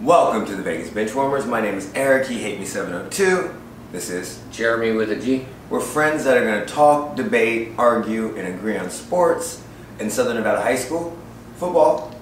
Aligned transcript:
Welcome 0.00 0.44
to 0.44 0.54
the 0.54 0.62
Vegas 0.62 0.90
Benchwarmers. 0.90 1.48
My 1.48 1.62
name 1.62 1.74
is 1.74 1.90
Eric. 1.94 2.28
He 2.28 2.34
hate 2.34 2.58
me 2.58 2.66
702. 2.66 3.50
This 3.92 4.10
is 4.10 4.42
Jeremy 4.52 4.92
with 4.92 5.10
a 5.10 5.16
G. 5.16 5.46
we're 5.70 5.80
friends 5.80 6.24
that 6.24 6.36
are 6.36 6.44
going 6.44 6.60
to 6.60 6.66
talk, 6.66 7.16
debate, 7.16 7.70
argue, 7.78 8.36
and 8.36 8.46
agree 8.46 8.76
on 8.76 8.90
sports 8.90 9.64
in 9.98 10.10
Southern 10.10 10.36
Nevada 10.36 10.60
High 10.60 10.76
School 10.76 11.16
football. 11.54 12.14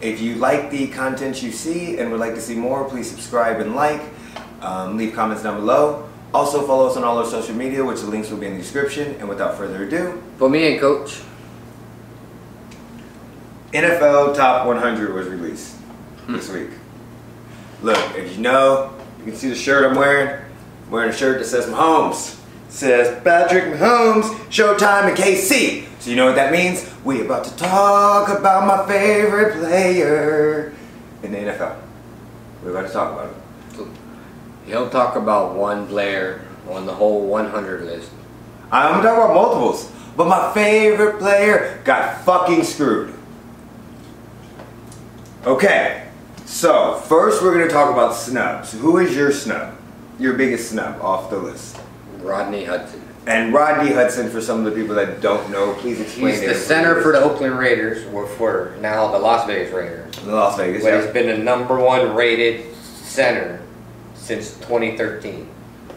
If 0.00 0.20
you 0.20 0.36
like 0.36 0.70
the 0.70 0.86
content 0.86 1.42
you 1.42 1.50
see 1.50 1.98
and 1.98 2.12
would 2.12 2.20
like 2.20 2.36
to 2.36 2.40
see 2.40 2.54
more, 2.54 2.88
please 2.88 3.10
subscribe 3.10 3.58
and 3.58 3.74
like. 3.74 4.02
Um, 4.60 4.96
leave 4.96 5.12
comments 5.12 5.42
down 5.42 5.56
below. 5.56 6.08
Also 6.32 6.64
follow 6.64 6.86
us 6.86 6.96
on 6.96 7.02
all 7.02 7.18
our 7.18 7.26
social 7.26 7.56
media, 7.56 7.84
which 7.84 8.02
the 8.02 8.06
links 8.06 8.30
will 8.30 8.38
be 8.38 8.46
in 8.46 8.52
the 8.52 8.60
description. 8.60 9.16
And 9.16 9.28
without 9.28 9.56
further 9.56 9.82
ado, 9.82 10.22
for 10.38 10.48
me 10.48 10.70
and 10.70 10.80
coach. 10.80 11.22
NFL 13.72 14.36
Top 14.36 14.64
100 14.64 15.12
was 15.12 15.26
released 15.26 15.74
this 16.28 16.48
week. 16.50 16.70
Look, 17.82 18.16
if 18.16 18.36
you 18.36 18.42
know, 18.42 18.92
you 19.18 19.24
can 19.24 19.34
see 19.34 19.48
the 19.48 19.54
shirt 19.54 19.90
I'm 19.90 19.96
wearing. 19.96 20.42
I'm 20.84 20.90
wearing 20.90 21.10
a 21.10 21.12
shirt 21.12 21.38
that 21.38 21.44
says 21.44 21.66
Mahomes. 21.66 22.38
It 22.68 22.72
says 22.72 23.22
Patrick 23.22 23.64
Mahomes, 23.64 24.24
Showtime 24.50 25.08
and 25.08 25.16
KC. 25.16 25.86
So 26.00 26.10
you 26.10 26.16
know 26.16 26.26
what 26.26 26.36
that 26.36 26.52
means? 26.52 26.88
We 27.04 27.22
about 27.22 27.44
to 27.44 27.56
talk 27.56 28.28
about 28.28 28.66
my 28.66 28.86
favorite 28.86 29.58
player 29.58 30.74
in 31.22 31.32
the 31.32 31.38
NFL. 31.38 31.80
We're 32.62 32.70
about 32.70 32.86
to 32.86 32.92
talk 32.92 33.12
about 33.12 33.30
it. 33.30 33.36
He'll 34.66 34.90
talk 34.90 35.14
about 35.14 35.54
one 35.54 35.86
player 35.86 36.44
on 36.68 36.86
the 36.86 36.94
whole 36.94 37.26
100 37.26 37.82
list. 37.82 38.10
I'm 38.72 39.02
talking 39.02 39.22
about 39.22 39.34
multiples, 39.34 39.92
but 40.16 40.26
my 40.26 40.52
favorite 40.52 41.18
player 41.18 41.80
got 41.84 42.24
fucking 42.24 42.64
screwed. 42.64 43.14
Okay, 45.44 46.05
so 46.46 46.98
first 47.06 47.42
we're 47.42 47.52
gonna 47.52 47.68
talk 47.68 47.92
about 47.92 48.14
snubs. 48.14 48.72
Who 48.72 48.98
is 48.98 49.14
your 49.14 49.32
snub? 49.32 49.76
Your 50.18 50.34
biggest 50.34 50.70
snub 50.70 51.00
off 51.02 51.28
the 51.28 51.38
list? 51.38 51.78
Rodney 52.18 52.64
Hudson. 52.64 53.02
And 53.26 53.52
Rodney 53.52 53.92
Hudson, 53.92 54.30
for 54.30 54.40
some 54.40 54.64
of 54.64 54.72
the 54.72 54.80
people 54.80 54.94
that 54.94 55.20
don't 55.20 55.50
know, 55.50 55.74
please 55.74 56.00
explain. 56.00 56.28
He's 56.28 56.40
the 56.40 56.54
center 56.54 57.02
for 57.02 57.10
the 57.12 57.20
Oakland 57.20 57.58
Raiders, 57.58 58.06
or 58.14 58.26
for 58.26 58.76
now 58.80 59.10
the 59.10 59.18
Las 59.18 59.46
Vegas 59.48 59.72
Raiders. 59.72 60.14
the 60.20 60.32
Las 60.32 60.56
Vegas. 60.56 60.84
But 60.84 60.92
yeah. 60.92 61.02
he's 61.02 61.12
been 61.12 61.26
the 61.26 61.38
number 61.38 61.78
one 61.78 62.14
rated 62.14 62.72
center 62.76 63.60
since 64.14 64.54
2013. 64.58 65.48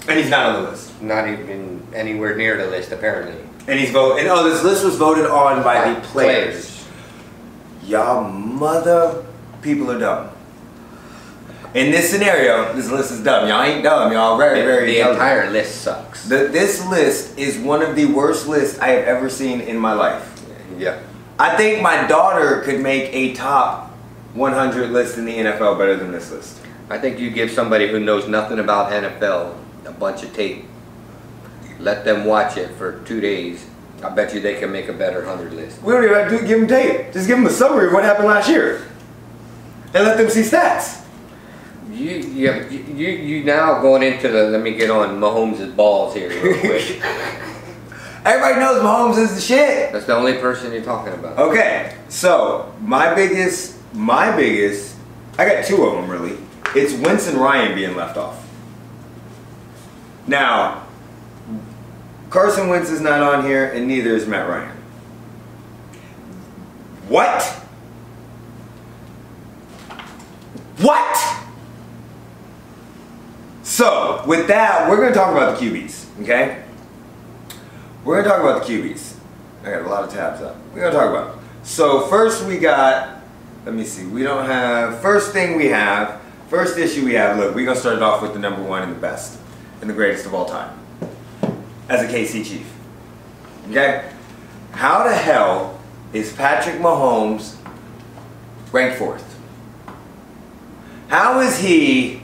And 0.07 0.19
he's 0.19 0.29
not 0.29 0.55
on 0.55 0.63
the 0.63 0.71
list. 0.71 0.99
Not 1.03 1.27
even 1.27 1.85
anywhere 1.93 2.35
near 2.35 2.57
the 2.57 2.71
list, 2.71 2.91
apparently. 2.91 3.39
And 3.67 3.79
he's 3.79 3.91
voted. 3.91 4.23
And 4.23 4.29
oh, 4.29 4.49
this 4.49 4.63
list 4.63 4.83
was 4.83 4.95
voted 4.95 5.25
on 5.25 5.61
by, 5.63 5.85
By 5.85 5.93
the 5.93 6.01
players. 6.07 6.87
Y'all 7.83 8.27
mother 8.27 9.23
people 9.61 9.91
are 9.91 9.99
dumb. 9.99 10.31
In 11.75 11.91
this 11.91 12.09
scenario, 12.09 12.73
this 12.73 12.89
list 12.89 13.11
is 13.11 13.23
dumb. 13.23 13.47
Y'all 13.47 13.61
ain't 13.61 13.83
dumb. 13.83 14.11
Y'all 14.11 14.37
very, 14.37 14.63
very 14.63 14.87
the 14.87 14.97
intelligent. 14.97 15.21
entire 15.21 15.49
list 15.51 15.81
sucks. 15.81 16.27
The, 16.27 16.47
this 16.47 16.83
list 16.87 17.37
is 17.37 17.59
one 17.59 17.83
of 17.83 17.95
the 17.95 18.05
worst 18.05 18.47
lists 18.47 18.79
I 18.79 18.87
have 18.89 19.05
ever 19.05 19.29
seen 19.29 19.61
in 19.61 19.77
my 19.77 19.93
life. 19.93 20.41
yeah. 20.77 20.99
I 21.37 21.55
think 21.55 21.81
my 21.81 22.05
daughter 22.07 22.61
could 22.65 22.81
make 22.81 23.13
a 23.13 23.33
top 23.33 23.91
100 24.33 24.89
list 24.89 25.17
in 25.17 25.25
the 25.25 25.33
NFL 25.37 25.77
better 25.77 25.95
than 25.95 26.11
this 26.11 26.31
list. 26.31 26.59
I 26.89 26.97
think 26.97 27.19
you 27.19 27.29
give 27.29 27.51
somebody 27.51 27.87
who 27.87 27.99
knows 27.99 28.27
nothing 28.27 28.59
about 28.59 28.91
NFL 28.91 29.55
a 29.85 29.91
bunch 29.91 30.23
of 30.23 30.33
tape, 30.33 30.65
let 31.79 32.03
them 32.03 32.25
watch 32.25 32.57
it 32.57 32.71
for 32.71 32.99
two 33.05 33.21
days. 33.21 33.65
I 34.03 34.09
bet 34.09 34.33
you 34.33 34.39
they 34.41 34.59
can 34.59 34.71
make 34.71 34.87
a 34.89 34.93
better 34.93 35.25
100 35.25 35.53
list. 35.53 35.81
We 35.81 35.93
don't 35.93 36.03
even 36.03 36.15
have 36.15 36.29
to 36.29 36.45
give 36.45 36.59
them 36.59 36.67
tape. 36.67 37.13
Just 37.13 37.27
give 37.27 37.37
them 37.37 37.45
a 37.45 37.51
summary 37.51 37.87
of 37.87 37.93
what 37.93 38.03
happened 38.03 38.27
last 38.27 38.49
year. 38.49 38.85
And 39.93 40.03
let 40.05 40.17
them 40.17 40.29
see 40.29 40.41
stats. 40.41 41.05
You, 41.99 42.15
you, 42.15 42.83
you, 42.95 43.09
you 43.09 43.43
now 43.43 43.81
going 43.81 44.03
into 44.03 44.29
the, 44.29 44.45
let 44.45 44.61
me 44.61 44.73
get 44.73 44.89
on 44.89 45.19
Mahomes' 45.19 45.75
balls 45.75 46.15
here 46.15 46.29
real 46.29 46.57
quick. 46.59 47.01
Everybody 48.23 48.57
knows 48.57 48.81
Mahomes 48.81 49.17
is 49.17 49.35
the 49.35 49.41
shit. 49.41 49.91
That's 49.91 50.05
the 50.05 50.15
only 50.15 50.37
person 50.37 50.71
you're 50.71 50.81
talking 50.81 51.11
about. 51.11 51.37
Okay, 51.37 51.97
so 52.07 52.73
my 52.79 53.13
biggest, 53.13 53.75
my 53.93 54.33
biggest, 54.33 54.95
I 55.37 55.45
got 55.45 55.65
two 55.65 55.83
of 55.83 55.95
them 55.95 56.09
really. 56.09 56.37
It's 56.73 56.93
Winston 56.93 57.37
Ryan 57.37 57.75
being 57.75 57.97
left 57.97 58.15
off. 58.15 58.47
Now, 60.25 60.87
Carson 62.29 62.69
Wentz 62.69 62.89
is 62.91 63.01
not 63.01 63.21
on 63.21 63.43
here, 63.43 63.71
and 63.71 63.89
neither 63.89 64.15
is 64.15 64.25
Matt 64.25 64.47
Ryan. 64.47 64.77
What? 67.09 67.43
What? 70.77 71.48
So, 73.79 74.21
with 74.27 74.47
that, 74.47 74.89
we're 74.89 74.97
going 74.97 75.13
to 75.13 75.17
talk 75.17 75.31
about 75.31 75.57
the 75.57 75.65
QBs, 75.65 76.21
okay? 76.23 76.65
We're 78.03 78.21
going 78.21 78.25
to 78.25 78.29
talk 78.29 78.41
about 78.41 78.67
the 78.67 78.73
QBs. 78.73 79.15
I 79.63 79.69
got 79.71 79.83
a 79.83 79.87
lot 79.87 80.03
of 80.03 80.11
tabs 80.11 80.41
up. 80.41 80.57
We're 80.73 80.81
going 80.81 80.91
to 80.91 80.99
talk 80.99 81.09
about 81.09 81.35
them. 81.37 81.45
So, 81.63 82.01
first 82.07 82.45
we 82.45 82.57
got, 82.57 83.21
let 83.63 83.73
me 83.73 83.85
see, 83.85 84.05
we 84.05 84.21
don't 84.23 84.45
have, 84.45 84.99
first 84.99 85.31
thing 85.31 85.55
we 85.55 85.67
have, 85.67 86.19
first 86.49 86.77
issue 86.77 87.05
we 87.05 87.13
have, 87.13 87.37
look, 87.37 87.55
we're 87.55 87.63
going 87.63 87.75
to 87.75 87.79
start 87.79 87.95
it 87.95 88.03
off 88.03 88.21
with 88.21 88.33
the 88.33 88.39
number 88.39 88.61
one 88.61 88.83
and 88.83 88.93
the 88.93 88.99
best, 88.99 89.39
and 89.79 89.89
the 89.89 89.93
greatest 89.93 90.25
of 90.25 90.33
all 90.33 90.45
time, 90.45 90.77
as 91.87 92.01
a 92.03 92.13
KC 92.13 92.45
Chief. 92.45 92.69
Okay? 93.69 94.11
How 94.73 95.05
the 95.05 95.15
hell 95.15 95.79
is 96.11 96.33
Patrick 96.33 96.81
Mahomes 96.81 97.55
ranked 98.73 98.97
fourth? 98.97 99.39
How 101.07 101.39
is 101.39 101.57
he 101.59 102.18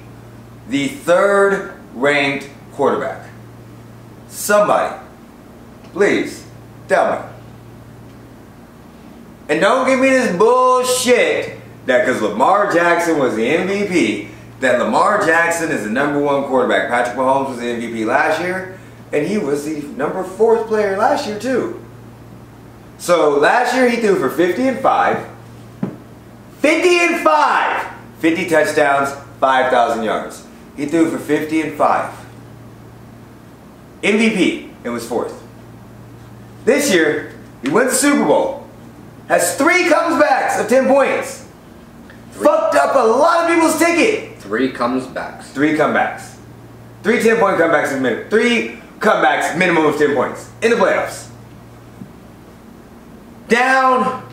the 0.67 0.87
third 0.87 1.73
ranked 1.93 2.49
quarterback? 2.73 3.29
Somebody, 4.27 5.01
please 5.93 6.45
tell 6.87 7.11
me. 7.11 7.27
And 9.47 9.61
don't 9.61 9.85
give 9.85 9.99
me 9.99 10.09
this 10.09 10.35
bullshit 10.35 11.59
that 11.85 12.05
because 12.05 12.21
Lamar 12.21 12.73
Jackson 12.73 13.19
was 13.19 13.35
the 13.35 13.43
MVP, 13.43 14.29
that 14.59 14.79
Lamar 14.79 15.25
Jackson 15.25 15.71
is 15.71 15.83
the 15.83 15.89
number 15.89 16.19
one 16.19 16.45
quarterback. 16.45 16.89
Patrick 16.89 17.15
Mahomes 17.15 17.49
was 17.49 17.59
the 17.59 17.65
MVP 17.65 18.05
last 18.05 18.41
year, 18.41 18.79
and 19.11 19.27
he 19.27 19.37
was 19.37 19.65
the 19.65 19.81
number 19.89 20.23
fourth 20.23 20.67
player 20.67 20.97
last 20.97 21.27
year 21.27 21.39
too. 21.39 21.85
So 22.97 23.37
last 23.37 23.75
year 23.75 23.89
he 23.89 23.97
threw 23.97 24.17
for 24.17 24.29
50 24.29 24.67
and 24.67 24.79
5. 24.79 25.29
50 26.59 26.89
and 26.99 27.23
5! 27.23 27.93
50 28.19 28.49
touchdowns, 28.49 29.13
5,000 29.39 30.03
yards. 30.03 30.44
He 30.75 30.85
threw 30.85 31.09
for 31.09 31.17
50 31.17 31.61
and 31.61 31.77
5. 31.77 32.25
MVP, 34.03 34.73
it 34.83 34.89
was 34.89 35.07
fourth. 35.07 35.41
This 36.65 36.91
year, 36.91 37.33
he 37.61 37.69
wins 37.69 37.91
the 37.91 37.97
Super 37.97 38.25
Bowl. 38.25 38.67
Has 39.27 39.57
three 39.57 39.85
comebacks 39.85 40.61
of 40.61 40.67
10 40.67 40.87
points. 40.87 41.47
Fucked 42.31 42.75
up 42.75 42.95
a 42.95 43.07
lot 43.07 43.45
of 43.45 43.55
people's 43.55 43.79
ticket. 43.79 44.37
Three 44.39 44.71
comes 44.71 45.07
backs. 45.07 45.49
Three 45.51 45.73
comebacks. 45.73 46.35
Three 47.01 47.21
10 47.21 47.39
point 47.39 47.57
comebacks 47.57 47.91
in 47.91 47.99
a 47.99 48.01
minute. 48.01 48.29
Three 48.29 48.81
comebacks, 48.99 49.57
minimum 49.57 49.85
of 49.85 49.97
10 49.97 50.15
points. 50.15 50.51
In 50.61 50.71
the 50.71 50.75
playoffs. 50.75 51.29
Down 53.47 54.24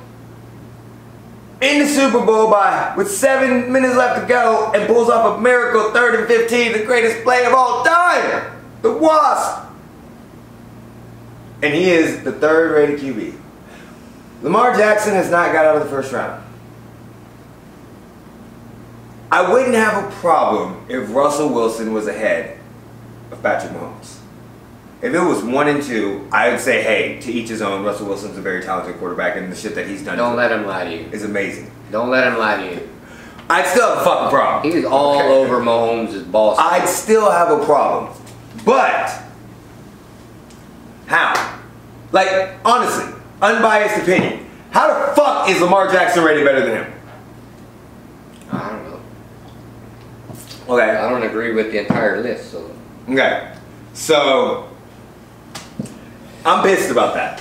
in 1.62 1.78
the 1.78 1.86
Super 1.86 2.24
Bowl 2.26 2.50
by 2.50 2.92
with 2.96 3.10
seven 3.10 3.72
minutes 3.72 3.96
left 3.96 4.20
to 4.20 4.26
go 4.26 4.72
and 4.74 4.86
pulls 4.88 5.08
off 5.08 5.38
a 5.38 5.40
miracle 5.40 5.92
third 5.92 6.16
and 6.16 6.26
15, 6.26 6.72
the 6.72 6.84
greatest 6.84 7.22
play 7.22 7.44
of 7.46 7.54
all 7.54 7.84
time. 7.84 8.60
The 8.82 8.92
Wasp. 8.92 9.68
And 11.62 11.72
he 11.72 11.90
is 11.90 12.24
the 12.24 12.32
third 12.32 12.72
rated 12.72 12.98
QB. 12.98 13.38
Lamar 14.42 14.74
Jackson 14.76 15.14
has 15.14 15.30
not 15.30 15.52
got 15.52 15.64
out 15.64 15.76
of 15.76 15.84
the 15.84 15.88
first 15.88 16.12
round. 16.12 16.42
I 19.30 19.50
wouldn't 19.50 19.74
have 19.74 20.04
a 20.04 20.10
problem 20.16 20.84
if 20.88 21.14
Russell 21.14 21.48
Wilson 21.48 21.92
was 21.92 22.08
ahead 22.08 22.58
of 23.30 23.40
Patrick 23.40 23.72
Mahomes. 23.72 24.18
If 25.02 25.12
it 25.12 25.18
was 25.20 25.42
one 25.42 25.66
and 25.68 25.82
two, 25.82 26.28
I 26.30 26.48
would 26.50 26.60
say, 26.60 26.82
hey, 26.82 27.20
to 27.22 27.32
each 27.32 27.48
his 27.48 27.60
own. 27.60 27.84
Russell 27.84 28.06
Wilson's 28.06 28.38
a 28.38 28.40
very 28.40 28.62
talented 28.62 28.98
quarterback, 28.98 29.36
and 29.36 29.50
the 29.50 29.56
shit 29.56 29.74
that 29.74 29.88
he's 29.88 30.04
done 30.04 30.16
Don't 30.16 30.36
let 30.36 30.52
him 30.52 30.64
lie 30.64 30.84
to 30.84 30.90
you. 30.96 31.08
is 31.10 31.24
amazing. 31.24 31.70
Don't 31.90 32.08
let 32.08 32.26
him 32.26 32.38
lie 32.38 32.56
to 32.58 32.74
you. 32.76 32.88
I'd 33.50 33.66
still 33.66 33.88
have 33.88 33.98
a 33.98 34.04
fucking 34.04 34.30
problem. 34.30 34.72
He's 34.72 34.84
all 34.84 35.18
Okay? 35.18 35.28
over 35.28 35.60
Mahomes' 35.60 36.30
balls. 36.30 36.56
I'd 36.60 36.88
still 36.88 37.30
have 37.30 37.50
a 37.50 37.64
problem. 37.64 38.12
But 38.64 39.10
how? 41.06 41.58
Like, 42.12 42.54
honestly, 42.64 43.12
unbiased 43.42 44.00
opinion. 44.02 44.46
How 44.70 44.86
the 45.08 45.14
fuck 45.16 45.48
is 45.50 45.60
Lamar 45.60 45.90
Jackson 45.90 46.22
rated 46.24 46.44
better 46.46 46.60
than 46.64 46.84
him? 46.84 46.92
I 48.52 48.68
don't 48.70 48.84
know. 48.90 49.00
Okay. 50.74 50.90
I 50.96 51.08
don't 51.10 51.24
agree 51.24 51.52
with 51.52 51.72
the 51.72 51.80
entire 51.80 52.22
list, 52.22 52.52
so 52.52 52.70
Okay. 53.08 53.52
So 53.94 54.68
I'm 56.44 56.62
pissed 56.64 56.90
about 56.90 57.14
that. 57.14 57.40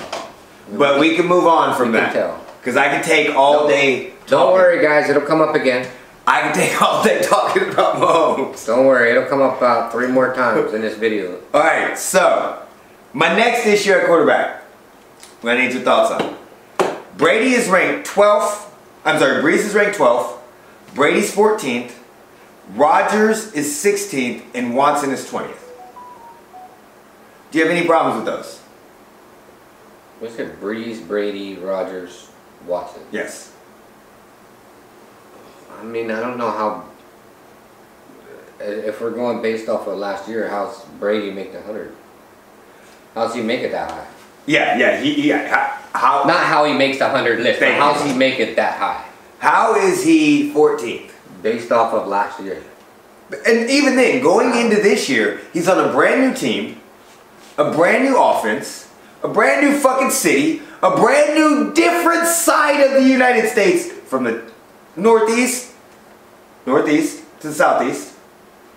But 0.73 0.99
we 0.99 1.15
can 1.15 1.27
move 1.27 1.45
on 1.47 1.75
from 1.75 1.93
You 1.93 1.99
can 1.99 2.03
that. 2.05 2.13
tell. 2.13 2.45
Because 2.59 2.77
I 2.77 2.87
can 2.89 3.03
take 3.03 3.35
all 3.35 3.61
Don't- 3.61 3.69
day. 3.69 4.13
don't 4.27 4.39
talking. 4.41 4.53
worry, 4.53 4.81
guys. 4.81 5.09
It'll 5.09 5.21
come 5.23 5.41
up 5.41 5.55
again. 5.55 5.87
I 6.27 6.41
can 6.41 6.53
take 6.53 6.79
all 6.81 7.03
day 7.03 7.21
talking 7.23 7.69
about 7.69 7.95
Mahomes. 7.95 8.65
Don't 8.67 8.85
worry, 8.85 9.09
it'll 9.11 9.25
come 9.25 9.41
up 9.41 9.57
about 9.57 9.91
three 9.91 10.07
more 10.07 10.33
times 10.33 10.73
in 10.73 10.81
this 10.81 10.95
video. 10.95 11.39
All 11.53 11.61
right, 11.61 11.97
so 11.97 12.59
my 13.13 13.35
next 13.35 13.65
issue 13.65 13.91
at 13.91 14.05
quarterback, 14.05 14.63
I 15.43 15.57
need 15.57 15.73
your 15.73 15.81
thoughts 15.81 16.11
on. 16.23 16.37
Brady 17.17 17.51
is 17.53 17.67
ranked 17.69 18.07
12th. 18.07 18.69
I'm 19.03 19.19
sorry, 19.19 19.41
Brees 19.41 19.65
is 19.65 19.73
ranked 19.73 19.97
12th. 19.97 20.37
Brady's 20.93 21.33
14th. 21.35 21.93
Rodgers 22.75 23.51
is 23.53 23.67
16th, 23.83 24.43
and 24.53 24.75
Watson 24.75 25.11
is 25.11 25.25
20th. 25.29 25.57
Do 27.51 27.57
you 27.59 27.65
have 27.67 27.75
any 27.75 27.85
problems 27.85 28.17
with 28.17 28.25
those? 28.25 28.61
What's 30.21 30.37
it? 30.37 30.61
Brees, 30.61 31.05
Brady, 31.07 31.55
Rodgers, 31.55 32.29
Watson. 32.67 33.01
Yes. 33.11 33.55
I 35.79 35.83
mean, 35.83 36.11
I 36.11 36.19
don't 36.19 36.37
know 36.37 36.51
how. 36.51 36.85
Uh, 38.61 38.65
if 38.65 39.01
we're 39.01 39.09
going 39.09 39.41
based 39.41 39.67
off 39.67 39.87
of 39.87 39.97
last 39.97 40.29
year, 40.29 40.47
how's 40.47 40.85
Brady 40.99 41.31
make 41.31 41.53
the 41.53 41.61
hundred? 41.63 41.95
How's 43.15 43.33
he 43.33 43.41
make 43.41 43.61
it 43.61 43.71
that 43.71 43.89
high? 43.89 44.05
Yeah, 44.45 44.77
yeah. 44.77 45.01
He, 45.01 45.27
yeah. 45.27 45.79
How? 45.93 46.23
Not 46.25 46.45
how 46.45 46.65
he 46.65 46.73
makes 46.73 46.99
the 46.99 47.09
hundred 47.09 47.39
list, 47.39 47.59
but 47.59 47.73
how's 47.73 48.03
he 48.03 48.15
make 48.15 48.39
it 48.39 48.55
that 48.57 48.77
high? 48.77 49.03
How 49.39 49.73
is 49.75 50.03
he 50.03 50.53
14th? 50.53 51.09
Based 51.41 51.71
off 51.71 51.95
of 51.95 52.07
last 52.07 52.39
year. 52.39 52.61
And 53.47 53.67
even 53.71 53.95
then, 53.95 54.21
going 54.21 54.55
into 54.55 54.83
this 54.83 55.09
year, 55.09 55.41
he's 55.51 55.67
on 55.67 55.83
a 55.83 55.91
brand 55.91 56.21
new 56.21 56.35
team, 56.35 56.79
a 57.57 57.71
brand 57.71 58.03
new 58.03 58.21
offense, 58.21 58.90
a 59.23 59.27
brand 59.27 59.65
new 59.65 59.77
fucking 59.79 60.11
city, 60.11 60.61
a 60.81 60.95
brand 60.95 61.35
new 61.35 61.73
different 61.73 62.27
side 62.27 62.81
of 62.81 62.93
the 62.93 63.07
United 63.07 63.49
States 63.49 63.91
from 63.91 64.23
the 64.23 64.51
northeast, 64.95 65.73
northeast 66.65 67.23
to 67.41 67.49
the 67.49 67.53
southeast. 67.53 68.15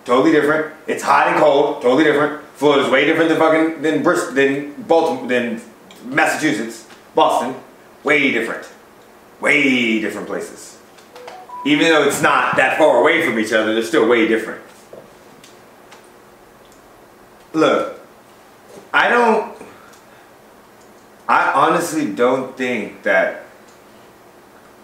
Totally 0.05 0.31
different. 0.31 0.73
It's 0.85 1.01
hot 1.01 1.27
and 1.27 1.37
cold. 1.37 1.81
Totally 1.81 2.03
different. 2.03 2.43
Florida's 2.55 2.91
way 2.91 3.05
different 3.05 3.29
than 3.29 3.39
fucking 3.39 3.81
than 3.81 4.03
Bristol, 4.03 4.33
than 4.33 4.73
Baltimore, 4.83 5.27
than 5.27 5.61
Massachusetts, 6.05 6.87
Boston. 7.15 7.55
Way 8.03 8.31
different. 8.31 8.67
Way 9.41 9.99
different 9.99 10.27
places. 10.27 10.77
Even 11.65 11.87
though 11.87 12.03
it's 12.03 12.21
not 12.21 12.55
that 12.57 12.77
far 12.77 13.01
away 13.01 13.25
from 13.25 13.39
each 13.39 13.51
other, 13.51 13.73
they're 13.73 13.83
still 13.83 14.07
way 14.07 14.27
different. 14.27 14.61
Look, 17.53 17.99
I 18.93 19.09
don't. 19.09 19.44
I 21.75 21.79
honestly 21.79 22.09
don't 22.13 22.55
think 22.55 23.03
that. 23.03 23.43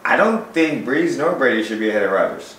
I 0.04 0.18
don't 0.18 0.54
think 0.54 0.86
Brees 0.86 1.18
nor 1.18 1.36
Brady 1.38 1.64
should 1.64 1.80
be 1.80 1.90
ahead 1.90 2.04
of 2.04 2.12
Rodgers. 2.12 2.58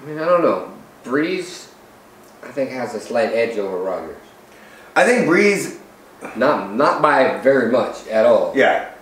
I 0.00 0.06
mean, 0.06 0.18
I 0.18 0.24
don't 0.24 0.40
know. 0.40 0.72
Brees, 1.04 1.68
I 2.42 2.48
think 2.48 2.70
has 2.70 2.94
a 2.94 3.00
slight 3.00 3.34
edge 3.34 3.58
over 3.58 3.76
Rodgers. 3.76 4.16
I 4.96 5.04
think 5.04 5.28
Brees, 5.28 5.78
Not 6.36 6.72
not 6.74 7.02
by 7.02 7.36
very 7.40 7.70
much 7.70 8.06
at 8.06 8.24
all. 8.24 8.54
yeah, 8.56 8.92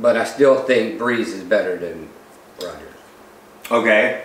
But 0.00 0.16
I 0.16 0.24
still 0.24 0.62
think 0.62 0.98
Brees 0.98 1.26
is 1.28 1.42
better 1.42 1.76
than 1.76 2.08
Rodgers. 2.56 2.96
okay. 3.70 4.22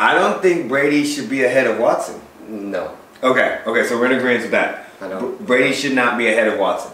I 0.00 0.14
don't 0.14 0.42
think 0.42 0.68
Brady 0.68 1.04
should 1.04 1.30
be 1.30 1.44
ahead 1.44 1.68
of 1.68 1.78
Watson. 1.78 2.20
No, 2.48 2.96
Okay, 3.22 3.60
okay, 3.64 3.86
so 3.86 3.96
we're 3.96 4.06
in 4.06 4.18
agreement 4.18 4.42
with 4.42 4.50
that. 4.50 4.83
I 5.00 5.08
don't. 5.08 5.44
Brady 5.46 5.74
should 5.74 5.94
not 5.94 6.16
be 6.18 6.28
ahead 6.28 6.48
of 6.48 6.58
Watson. 6.58 6.92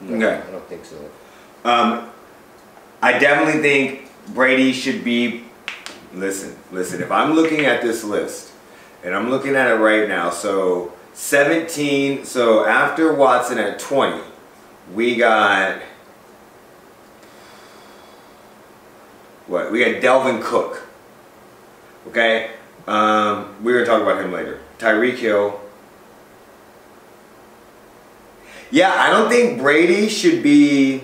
No, 0.00 0.16
Okay. 0.16 0.42
I 0.46 0.50
don't 0.50 0.66
think 0.68 0.84
so. 0.84 0.96
Um, 1.64 2.08
I 3.02 3.18
definitely 3.18 3.60
think 3.60 4.10
Brady 4.28 4.72
should 4.72 5.04
be. 5.04 5.44
Listen, 6.14 6.56
listen. 6.72 7.02
If 7.02 7.10
I'm 7.10 7.34
looking 7.34 7.66
at 7.66 7.82
this 7.82 8.02
list, 8.04 8.52
and 9.04 9.14
I'm 9.14 9.30
looking 9.30 9.54
at 9.56 9.68
it 9.68 9.74
right 9.74 10.08
now, 10.08 10.30
so 10.30 10.92
17. 11.12 12.24
So 12.24 12.66
after 12.66 13.12
Watson 13.14 13.58
at 13.58 13.78
20, 13.78 14.22
we 14.94 15.16
got 15.16 15.80
what? 19.46 19.70
We 19.70 19.84
got 19.84 20.02
Dalvin 20.02 20.42
Cook. 20.42 20.82
Okay, 22.08 22.50
um, 22.86 23.54
we're 23.62 23.74
gonna 23.74 23.86
talk 23.86 24.02
about 24.02 24.22
him 24.24 24.32
later. 24.32 24.60
Tyreek 24.78 25.16
Hill. 25.16 25.59
Yeah, 28.70 28.92
I 28.92 29.10
don't 29.10 29.28
think 29.28 29.60
Brady 29.60 30.08
should 30.08 30.42
be. 30.42 31.02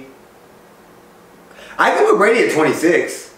I 1.78 1.90
could 1.92 2.08
put 2.08 2.16
Brady 2.18 2.48
at 2.48 2.54
26. 2.54 3.34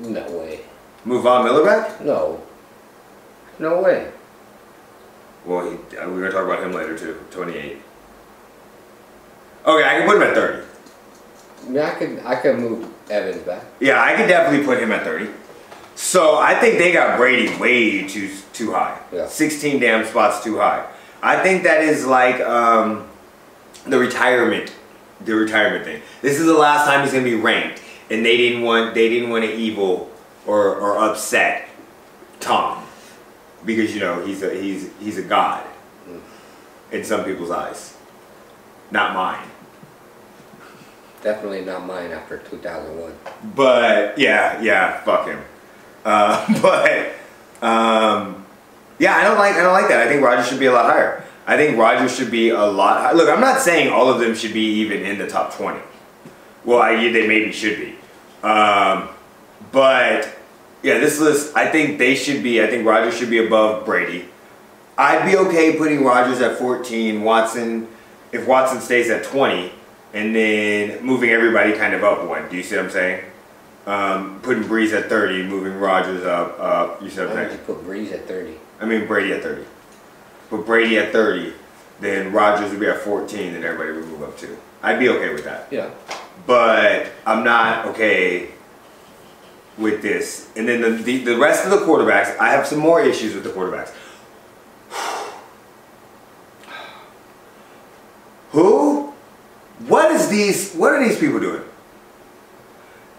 No 0.00 0.30
way. 0.30 0.60
Move 1.04 1.24
Von 1.24 1.44
Miller 1.44 1.64
back? 1.64 2.00
No. 2.00 2.40
No 3.58 3.82
way. 3.82 4.10
Well, 5.44 5.70
he, 5.70 5.76
uh, 5.96 6.08
we're 6.08 6.20
going 6.20 6.22
to 6.22 6.30
talk 6.30 6.44
about 6.44 6.62
him 6.62 6.72
later 6.72 6.96
too. 6.98 7.18
28. 7.30 7.78
Okay, 9.66 9.84
I 9.84 9.98
can 9.98 10.06
put 10.06 10.16
him 10.16 10.22
at 10.22 10.34
30. 10.34 10.66
Yeah, 11.70 11.86
I 11.86 11.90
could 11.90 12.20
I 12.24 12.36
could 12.36 12.58
move 12.58 12.88
Evans 13.10 13.42
back. 13.42 13.62
Yeah, 13.80 14.02
I 14.02 14.16
could 14.16 14.28
definitely 14.28 14.64
put 14.64 14.82
him 14.82 14.92
at 14.92 15.04
30. 15.04 15.28
So 15.94 16.38
I 16.38 16.54
think 16.54 16.78
they 16.78 16.92
got 16.92 17.18
Brady 17.18 17.54
way 17.58 18.06
too 18.08 18.30
too 18.54 18.72
high. 18.72 18.98
Yeah. 19.12 19.28
16 19.28 19.78
damn 19.78 20.06
spots 20.06 20.42
too 20.42 20.56
high. 20.58 20.86
I 21.22 21.42
think 21.42 21.64
that 21.64 21.82
is 21.82 22.06
like 22.06 22.40
um, 22.40 23.08
the 23.86 23.98
retirement, 23.98 24.74
the 25.24 25.34
retirement 25.34 25.84
thing. 25.84 26.02
This 26.22 26.38
is 26.38 26.46
the 26.46 26.54
last 26.54 26.86
time 26.86 27.02
he's 27.02 27.12
gonna 27.12 27.24
be 27.24 27.34
ranked, 27.34 27.82
and 28.10 28.24
they 28.24 28.36
didn't 28.36 28.62
want 28.62 28.94
they 28.94 29.08
didn't 29.08 29.30
want 29.30 29.44
to 29.44 29.54
evil 29.54 30.10
or 30.46 30.76
or 30.76 30.98
upset 30.98 31.68
Tom 32.40 32.84
because 33.64 33.94
you 33.94 34.00
know 34.00 34.24
he's 34.24 34.42
a 34.42 34.54
he's 34.54 34.90
he's 34.98 35.18
a 35.18 35.22
god 35.22 35.66
in 36.92 37.04
some 37.04 37.24
people's 37.24 37.50
eyes, 37.50 37.96
not 38.90 39.14
mine. 39.14 39.46
Definitely 41.22 41.64
not 41.64 41.86
mine 41.86 42.12
after 42.12 42.38
2001. 42.38 43.12
But 43.54 44.18
yeah, 44.18 44.60
yeah, 44.62 45.02
fuck 45.02 45.26
him. 45.26 45.40
Uh, 46.04 46.60
but 46.62 47.12
um, 47.66 48.46
yeah, 49.00 49.16
I 49.16 49.24
don't 49.24 49.38
like 49.38 49.54
I 49.56 49.62
don't 49.62 49.72
like 49.72 49.88
that. 49.88 50.06
I 50.06 50.08
think 50.08 50.22
Rodgers 50.22 50.46
should 50.46 50.60
be 50.60 50.66
a 50.66 50.72
lot 50.72 50.84
higher. 50.84 51.24
I 51.46 51.56
think 51.56 51.76
Rodgers 51.78 52.14
should 52.14 52.30
be 52.30 52.50
a 52.50 52.64
lot. 52.64 53.00
High. 53.00 53.12
Look, 53.12 53.28
I'm 53.28 53.40
not 53.40 53.60
saying 53.60 53.90
all 53.90 54.08
of 54.08 54.20
them 54.20 54.34
should 54.34 54.52
be 54.52 54.74
even 54.74 55.02
in 55.02 55.18
the 55.18 55.26
top 55.26 55.54
20. 55.54 55.80
Well, 56.64 56.80
I, 56.80 56.94
they 56.96 57.26
maybe 57.26 57.50
should 57.50 57.78
be. 57.78 57.96
Um, 58.46 59.08
but 59.72 60.36
yeah, 60.82 60.98
this 60.98 61.18
list, 61.18 61.56
I 61.56 61.70
think 61.70 61.98
they 61.98 62.14
should 62.14 62.42
be. 62.42 62.62
I 62.62 62.66
think 62.66 62.86
Rodgers 62.86 63.16
should 63.16 63.30
be 63.30 63.44
above 63.44 63.86
Brady. 63.86 64.28
I'd 64.98 65.24
be 65.24 65.36
okay 65.38 65.76
putting 65.78 66.04
Rodgers 66.04 66.42
at 66.42 66.58
14, 66.58 67.22
Watson, 67.22 67.88
if 68.32 68.46
Watson 68.46 68.82
stays 68.82 69.08
at 69.08 69.24
20, 69.24 69.72
and 70.12 70.36
then 70.36 71.02
moving 71.02 71.30
everybody 71.30 71.72
kind 71.72 71.94
of 71.94 72.04
up 72.04 72.28
one. 72.28 72.48
Do 72.50 72.56
you 72.56 72.62
see 72.62 72.76
what 72.76 72.84
I'm 72.84 72.90
saying? 72.90 73.24
Um, 73.86 74.40
putting 74.42 74.64
Brees 74.64 74.92
at 74.92 75.08
30, 75.08 75.44
moving 75.44 75.78
Rodgers 75.78 76.22
up. 76.24 76.60
up 76.60 77.02
you 77.02 77.08
see 77.08 77.20
what 77.20 77.30
I'm 77.30 77.48
saying? 77.48 77.52
you 77.52 77.64
put 77.64 77.82
Brees 77.84 78.12
at 78.12 78.28
30? 78.28 78.58
I 78.80 78.86
mean 78.86 79.06
Brady 79.06 79.32
at 79.32 79.42
30. 79.42 79.64
But 80.50 80.66
Brady 80.66 80.98
at 80.98 81.12
30, 81.12 81.52
then 82.00 82.32
Rodgers 82.32 82.70
would 82.70 82.80
be 82.80 82.86
at 82.86 82.98
14, 82.98 83.54
and 83.54 83.64
everybody 83.64 83.92
would 83.92 84.08
move 84.08 84.22
up 84.22 84.38
too. 84.38 84.56
I'd 84.82 84.98
be 84.98 85.08
okay 85.10 85.32
with 85.32 85.44
that. 85.44 85.68
Yeah. 85.70 85.90
But 86.46 87.12
I'm 87.26 87.44
not 87.44 87.86
okay 87.88 88.48
with 89.76 90.00
this. 90.02 90.50
And 90.56 90.66
then 90.66 90.80
the, 90.80 90.90
the, 90.90 91.18
the 91.18 91.38
rest 91.38 91.64
of 91.64 91.70
the 91.70 91.78
quarterbacks, 91.78 92.36
I 92.38 92.50
have 92.50 92.66
some 92.66 92.78
more 92.78 93.00
issues 93.00 93.34
with 93.34 93.44
the 93.44 93.50
quarterbacks. 93.50 93.92
Who? 98.50 99.12
What 99.86 100.10
is 100.10 100.28
these? 100.28 100.72
What 100.74 100.92
are 100.92 101.06
these 101.06 101.18
people 101.18 101.38
doing? 101.38 101.62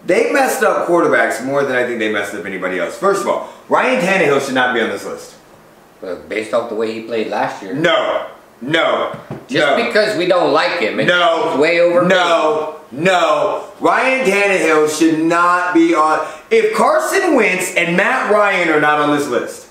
They 0.04 0.32
messed 0.32 0.64
up 0.64 0.88
quarterbacks 0.88 1.44
more 1.44 1.62
than 1.62 1.76
I 1.76 1.86
think 1.86 2.00
they 2.00 2.12
messed 2.12 2.34
up 2.34 2.44
anybody 2.44 2.80
else. 2.80 2.98
First 2.98 3.22
of 3.22 3.28
all, 3.28 3.52
Ryan 3.68 4.00
Tannehill 4.00 4.44
should 4.44 4.54
not 4.54 4.74
be 4.74 4.80
on 4.80 4.90
this 4.90 5.04
list. 5.04 5.36
But 6.02 6.28
based 6.28 6.52
off 6.52 6.68
the 6.68 6.74
way 6.74 6.92
he 6.92 7.06
played 7.06 7.28
last 7.28 7.62
year. 7.62 7.72
No, 7.74 8.28
no, 8.60 9.18
Just 9.46 9.78
no. 9.78 9.86
because 9.86 10.18
we 10.18 10.26
don't 10.26 10.52
like 10.52 10.80
him. 10.80 10.96
No. 11.06 11.56
Way 11.58 11.80
over. 11.80 12.06
No. 12.06 12.80
No. 12.90 13.70
Ryan 13.80 14.26
Tannehill 14.26 14.98
should 14.98 15.20
not 15.20 15.72
be 15.72 15.94
on. 15.94 16.26
If 16.50 16.76
Carson 16.76 17.36
Wentz 17.36 17.74
and 17.76 17.96
Matt 17.96 18.30
Ryan 18.30 18.68
are 18.68 18.80
not 18.80 18.98
on 18.98 19.16
this 19.16 19.28
list, 19.28 19.68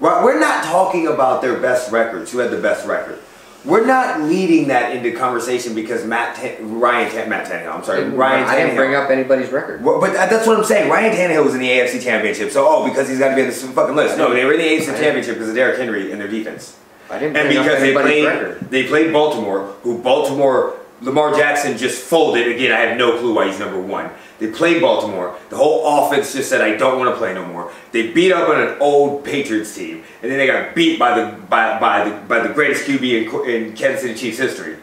right, 0.00 0.24
we're 0.24 0.40
not 0.40 0.64
talking 0.64 1.06
about 1.06 1.42
their 1.42 1.60
best 1.60 1.92
records, 1.92 2.32
who 2.32 2.38
had 2.38 2.50
the 2.50 2.60
best 2.60 2.86
record. 2.86 3.18
We're 3.64 3.86
not 3.86 4.20
leading 4.20 4.68
that 4.68 4.94
into 4.94 5.10
conversation 5.12 5.74
because 5.74 6.04
Matt 6.04 6.36
Tan- 6.36 6.78
Ryan 6.80 7.10
Tan- 7.10 7.28
Matt 7.30 7.46
Tannehill. 7.50 7.74
I'm 7.74 7.82
sorry, 7.84 8.04
Ryan 8.04 8.44
Tannehill. 8.44 8.48
I 8.48 8.56
didn't 8.56 8.76
bring 8.76 8.94
up 8.94 9.08
anybody's 9.10 9.50
record. 9.50 9.82
Well, 9.82 10.00
but 10.00 10.12
that- 10.12 10.28
that's 10.28 10.46
what 10.46 10.58
I'm 10.58 10.64
saying. 10.64 10.90
Ryan 10.90 11.16
Tannehill 11.16 11.44
was 11.44 11.54
in 11.54 11.60
the 11.60 11.70
AFC 11.70 11.98
Championship, 11.98 12.50
so 12.50 12.66
oh, 12.68 12.84
because 12.86 13.08
he's 13.08 13.18
got 13.18 13.30
to 13.30 13.34
be 13.36 13.40
on 13.42 13.48
this 13.48 13.62
fucking 13.64 13.96
list. 13.96 14.18
No, 14.18 14.34
they 14.34 14.44
were 14.44 14.52
in 14.52 14.58
the 14.58 14.66
AFC 14.66 14.92
Championship 14.98 15.34
because 15.36 15.48
of 15.48 15.54
Derrick 15.54 15.78
Henry 15.78 16.12
and 16.12 16.20
their 16.20 16.28
defense. 16.28 16.76
I 17.10 17.18
didn't 17.18 17.36
And 17.36 17.46
bring 17.48 17.58
up 17.58 17.64
because 17.64 17.80
they 17.80 17.92
played, 17.94 18.24
record. 18.26 18.70
they 18.70 18.84
played 18.84 19.12
Baltimore, 19.12 19.74
who 19.82 19.98
Baltimore 19.98 20.74
Lamar 21.00 21.34
Jackson 21.34 21.76
just 21.78 22.02
folded. 22.02 22.46
Again, 22.48 22.72
I 22.72 22.80
have 22.80 22.96
no 22.98 23.18
clue 23.18 23.34
why 23.34 23.46
he's 23.46 23.58
number 23.58 23.80
one. 23.80 24.10
They 24.38 24.48
played 24.48 24.82
Baltimore. 24.82 25.36
The 25.48 25.56
whole 25.56 26.06
offense 26.06 26.32
just 26.32 26.48
said, 26.48 26.60
"I 26.60 26.76
don't 26.76 26.98
want 26.98 27.10
to 27.10 27.16
play 27.16 27.32
no 27.34 27.46
more." 27.46 27.70
They 27.92 28.10
beat 28.10 28.32
up 28.32 28.48
on 28.48 28.60
an 28.60 28.76
old 28.80 29.24
Patriots 29.24 29.74
team, 29.74 30.02
and 30.22 30.30
then 30.30 30.38
they 30.38 30.46
got 30.46 30.74
beat 30.74 30.98
by 30.98 31.18
the 31.18 31.36
by, 31.48 31.78
by 31.78 32.08
the 32.08 32.16
by 32.26 32.40
the 32.40 32.52
greatest 32.52 32.86
QB 32.86 33.44
in, 33.46 33.50
in 33.50 33.72
Kansas 33.74 34.02
City 34.02 34.14
Chiefs 34.14 34.38
history, 34.38 34.76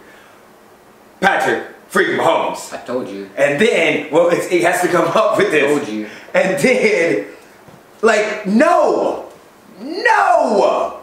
Patrick 1.20 1.66
freaking 1.92 2.18
Mahomes. 2.18 2.74
I 2.74 2.82
told 2.84 3.10
you. 3.10 3.30
And 3.36 3.60
then, 3.60 4.10
well, 4.12 4.30
it's, 4.30 4.50
it 4.52 4.62
has 4.64 4.82
to 4.82 4.88
come 4.88 5.06
up 5.16 5.38
with 5.38 5.52
this. 5.52 5.64
I 5.64 5.80
told 5.80 5.88
you. 5.88 6.10
And 6.34 6.58
then, 6.60 7.28
like, 8.02 8.48
no, 8.48 9.32
no, 9.80 11.02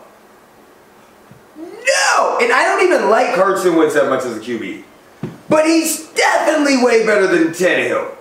no. 1.59 2.39
And 2.41 2.53
I 2.53 2.65
don't 2.65 2.83
even 2.85 3.11
like 3.11 3.35
Carson 3.35 3.77
Wentz 3.77 3.95
that 3.95 4.09
much 4.09 4.25
as 4.25 4.37
a 4.37 4.41
QB, 4.41 4.85
but 5.49 5.67
he's 5.67 6.09
definitely 6.13 6.83
way 6.83 7.05
better 7.05 7.27
than 7.27 7.49
Tannehill. 7.49 8.15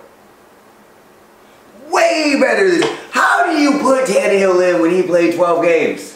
Way 1.98 2.38
better 2.40 2.70
than. 2.70 2.82
How 3.10 3.46
do 3.46 3.58
you 3.60 3.78
put 3.80 4.06
Tannehill 4.06 4.74
in 4.74 4.80
when 4.80 4.90
he 4.90 5.02
played 5.02 5.34
12 5.34 5.64
games? 5.64 6.14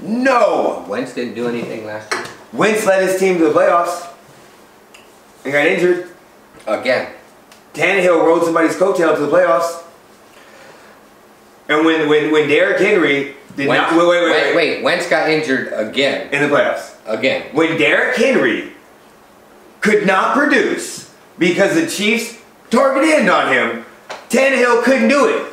No. 0.00 0.84
Wentz 0.88 1.14
didn't 1.14 1.34
do 1.34 1.48
anything 1.48 1.84
last 1.84 2.12
year. 2.12 2.24
Wentz 2.52 2.86
led 2.86 3.06
his 3.08 3.18
team 3.18 3.38
to 3.38 3.44
the 3.48 3.52
playoffs 3.52 4.06
and 5.44 5.52
got 5.52 5.66
injured. 5.66 6.10
Again. 6.66 7.12
Tannehill 7.74 8.24
rode 8.24 8.44
somebody's 8.44 8.76
coattail 8.76 9.14
to 9.16 9.22
the 9.26 9.30
playoffs. 9.30 9.82
And 11.68 11.84
when 11.84 12.08
when 12.08 12.30
when 12.32 12.48
Derrick 12.48 12.78
Henry 12.80 13.34
did 13.56 13.68
Wentz, 13.68 13.90
not 13.92 13.98
wait 13.98 14.06
wait 14.08 14.22
wait, 14.22 14.30
wait, 14.30 14.56
wait. 14.56 14.82
Wentz 14.84 15.08
got 15.08 15.28
injured 15.28 15.72
again. 15.72 16.32
in 16.32 16.42
the 16.42 16.54
playoffs 16.54 16.94
Again. 17.06 17.42
when 17.54 17.76
Derrick 17.76 18.16
Henry 18.16 18.72
could 19.80 20.06
not 20.06 20.36
produce 20.36 21.12
because 21.38 21.74
the 21.74 21.86
Chiefs 21.86 22.38
targeted 22.70 23.28
on 23.28 23.52
him, 23.52 23.85
Tannehill 24.30 24.82
couldn't 24.82 25.08
do 25.08 25.26
it. 25.28 25.52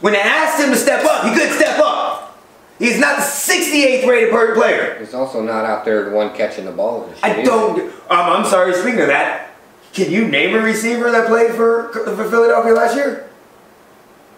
When 0.00 0.12
they 0.12 0.20
asked 0.20 0.62
him 0.62 0.70
to 0.70 0.76
step 0.76 1.04
up, 1.04 1.24
he 1.24 1.34
couldn't 1.34 1.54
step 1.56 1.78
up. 1.80 2.38
He's 2.78 2.98
not 2.98 3.16
the 3.16 3.22
68th 3.22 4.06
rated 4.06 4.30
player. 4.54 4.96
He's 5.00 5.12
also 5.12 5.42
not 5.42 5.64
out 5.64 5.84
there 5.84 6.04
the 6.08 6.10
one 6.14 6.32
catching 6.34 6.64
the 6.64 6.70
ball. 6.70 7.12
I 7.22 7.42
don't. 7.42 7.80
Um, 7.80 7.92
I'm 8.10 8.44
sorry. 8.46 8.72
Speaking 8.74 9.00
of 9.00 9.08
that, 9.08 9.50
can 9.92 10.10
you 10.12 10.28
name 10.28 10.54
a 10.54 10.60
receiver 10.60 11.10
that 11.10 11.26
played 11.26 11.52
for 11.54 11.88
for 11.92 12.24
Philadelphia 12.30 12.72
last 12.72 12.94
year? 12.94 13.28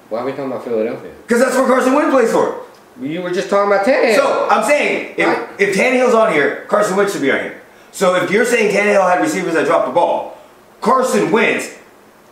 Why 0.09 0.21
are 0.21 0.25
we 0.25 0.31
talking 0.33 0.47
about 0.47 0.65
Philadelphia? 0.65 1.13
Because 1.23 1.41
that's 1.43 1.55
where 1.55 1.67
Carson 1.67 1.93
Wentz 1.93 2.11
plays 2.15 2.33
for. 2.33 2.65
You 3.01 3.21
were 3.23 3.31
just 3.31 3.51
talking 3.51 3.71
about 3.73 3.87
Tannehill. 3.87 4.17
So 4.17 4.49
I'm 4.51 4.65
saying 4.65 5.15
if, 5.19 5.27
Right. 5.27 5.49
if 5.61 5.77
Tannehill's 5.77 6.15
on 6.15 6.33
here, 6.33 6.65
Carson 6.69 6.97
Wentz 6.97 7.13
should 7.13 7.23
be 7.23 7.31
on 7.31 7.41
here. 7.41 7.61
So 7.93 8.15
if 8.17 8.31
you're 8.31 8.45
saying 8.47 8.75
Tannehill 8.75 9.09
had 9.09 9.21
receivers 9.21 9.55
that 9.55 9.67
dropped 9.67 9.87
the 9.87 9.93
ball, 9.93 10.39
Carson 10.81 11.31
Wentz 11.31 11.77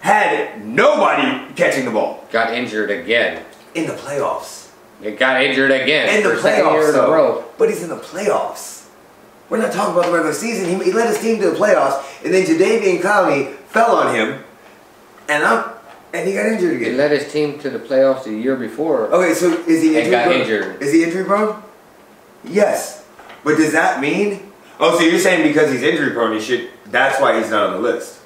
had 0.00 0.64
nobody 0.64 1.52
catching 1.54 1.84
the 1.84 1.90
ball 1.90 2.26
got 2.30 2.54
injured 2.54 2.90
again. 2.90 3.44
in 3.74 3.86
the 3.86 3.94
playoffs. 3.94 4.70
It 5.02 5.18
got 5.18 5.42
injured 5.42 5.70
again. 5.70 6.08
In 6.16 6.22
the 6.28 6.36
for 6.36 6.42
second 6.42 6.72
year 6.72 6.82
playoffs, 6.84 6.92
though. 6.92 7.44
But 7.56 7.68
he's 7.68 7.82
in 7.82 7.88
the 7.88 7.96
playoffs. 7.96 8.88
We're 9.48 9.58
not 9.58 9.72
talking 9.72 9.94
about 9.94 10.06
the 10.06 10.12
regular 10.12 10.34
season. 10.34 10.68
He, 10.68 10.84
he 10.86 10.92
led 10.92 11.08
his 11.08 11.20
team 11.20 11.40
to 11.40 11.50
the 11.50 11.56
playoffs, 11.56 12.04
and 12.24 12.34
then 12.34 12.44
Jadeveon 12.44 13.00
Clowney 13.00 13.54
fell 13.68 13.96
on 13.96 14.14
him, 14.14 14.44
and 15.28 15.42
I'm, 15.44 15.70
and 16.12 16.28
he 16.28 16.34
got 16.34 16.46
injured 16.46 16.76
again. 16.76 16.92
He 16.92 16.96
led 16.96 17.12
his 17.12 17.32
team 17.32 17.58
to 17.60 17.70
the 17.70 17.78
playoffs 17.78 18.24
the 18.24 18.32
year 18.32 18.56
before. 18.56 19.06
Okay, 19.06 19.34
so 19.34 19.52
is 19.66 19.82
he 19.82 19.96
injury 19.96 20.10
got 20.10 20.26
prone? 20.26 20.40
injured. 20.40 20.82
Is 20.82 20.92
he 20.92 21.02
injury 21.04 21.24
prone? 21.24 21.62
Yes. 22.44 23.04
But 23.44 23.56
does 23.56 23.72
that 23.72 24.00
mean? 24.00 24.52
Oh, 24.80 24.98
so 24.98 25.04
you're 25.04 25.18
saying 25.18 25.46
because 25.46 25.70
he's 25.72 25.82
injury 25.82 26.10
prone, 26.12 26.34
he 26.34 26.40
should? 26.40 26.70
That's 26.86 27.20
why 27.20 27.40
he's 27.40 27.50
not 27.50 27.66
on 27.70 27.72
the 27.74 27.78
list. 27.80 28.17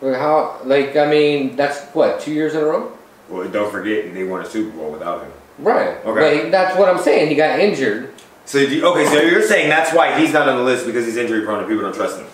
Well, 0.00 0.14
How? 0.14 0.60
Like, 0.64 0.96
I 0.96 1.06
mean, 1.10 1.56
that's 1.56 1.80
what 1.94 2.20
two 2.20 2.32
years 2.32 2.54
in 2.54 2.60
a 2.60 2.64
row. 2.64 2.92
Well, 3.28 3.48
don't 3.48 3.70
forget 3.70 4.12
they 4.14 4.24
won 4.24 4.40
a 4.42 4.46
Super 4.48 4.76
Bowl 4.76 4.90
without 4.92 5.22
him. 5.22 5.32
Right. 5.58 5.98
Okay. 6.04 6.42
But 6.44 6.50
that's 6.52 6.78
what 6.78 6.88
I'm 6.88 6.98
saying. 7.02 7.28
He 7.28 7.34
got 7.34 7.58
injured. 7.58 8.12
So 8.46 8.58
do 8.60 8.74
you- 8.74 8.86
okay, 8.86 9.04
so 9.06 9.20
you're 9.20 9.42
saying 9.42 9.68
that's 9.68 9.92
why 9.92 10.18
he's 10.18 10.32
not 10.32 10.48
on 10.48 10.56
the 10.56 10.62
list 10.62 10.86
because 10.86 11.04
he's 11.04 11.16
injury 11.16 11.44
prone 11.44 11.58
and 11.58 11.68
people 11.68 11.82
don't 11.82 11.94
trust 11.94 12.18
him. 12.20 12.26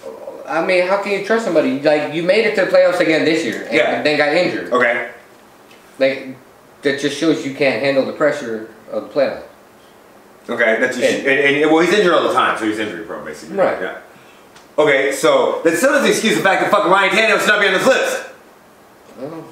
I 0.47 0.65
mean, 0.65 0.87
how 0.87 1.03
can 1.03 1.13
you 1.19 1.25
trust 1.25 1.47
somebody? 1.47 1.81
Like, 1.81 2.13
you 2.13 2.23
made 2.23 2.45
it 2.47 2.55
to 2.57 2.67
the 2.67 2.71
playoffs 2.71 3.01
again 3.01 3.25
this 3.25 3.45
year, 3.45 3.63
and 3.65 3.73
Yeah. 3.75 4.03
then 4.03 4.17
got 4.19 4.29
injured. 4.35 4.73
Okay. 4.73 5.09
Like, 5.99 6.29
that 6.83 7.01
just 7.01 7.17
shows 7.19 7.45
you 7.47 7.55
can't 7.55 7.83
handle 7.83 8.05
the 8.05 8.13
pressure 8.13 8.69
of 8.93 9.09
the 9.09 9.21
playoffs. 9.21 9.43
Okay, 10.49 10.77
that's 10.79 10.99
just, 10.99 11.11
And- 11.21 11.27
and, 11.27 11.57
and, 11.63 11.73
well, 11.73 11.81
he's 11.83 11.95
injured 11.95 12.13
all 12.13 12.29
the 12.29 12.35
time, 12.35 12.59
so 12.59 12.67
he's 12.67 12.79
injury 12.79 13.05
prone 13.05 13.25
basically. 13.25 13.57
Right. 13.57 13.79
Yeah. 13.81 13.95
Okay, 14.77 15.13
so 15.13 15.61
that 15.63 15.77
still 15.77 15.93
doesn't 15.93 16.09
excuse 16.11 16.37
the 16.37 16.43
fact 16.43 16.63
that 16.63 16.71
fucking 16.71 16.91
Ryan 16.91 17.11
Tannehill 17.11 17.39
should 17.39 17.49
not 17.49 17.61
be 17.61 17.67
on 17.69 17.75
this 17.75 17.87
list. 17.87 18.27
Well, 19.19 19.45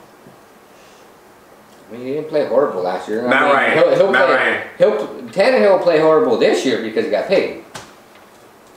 I 1.89 1.93
mean, 1.93 2.01
he 2.07 2.13
didn't 2.15 2.29
play 2.29 2.47
horrible 2.47 2.83
last 2.83 3.09
year. 3.09 3.25
I 3.25 3.29
Matt 3.31 3.43
mean, 3.45 3.53
Ryan. 3.55 3.79
He'll, 3.79 3.95
he'll 3.97 4.11
Matt 4.13 4.27
play, 4.27 4.35
Ryan. 4.37 4.69
He'll 4.79 5.07
Tannehill 5.31 5.79
will 5.79 5.85
play 5.85 6.01
horrible 6.01 6.37
this 6.39 6.65
year 6.67 6.83
because 6.83 7.05
he 7.05 7.11
got 7.11 7.29
paid. 7.29 7.65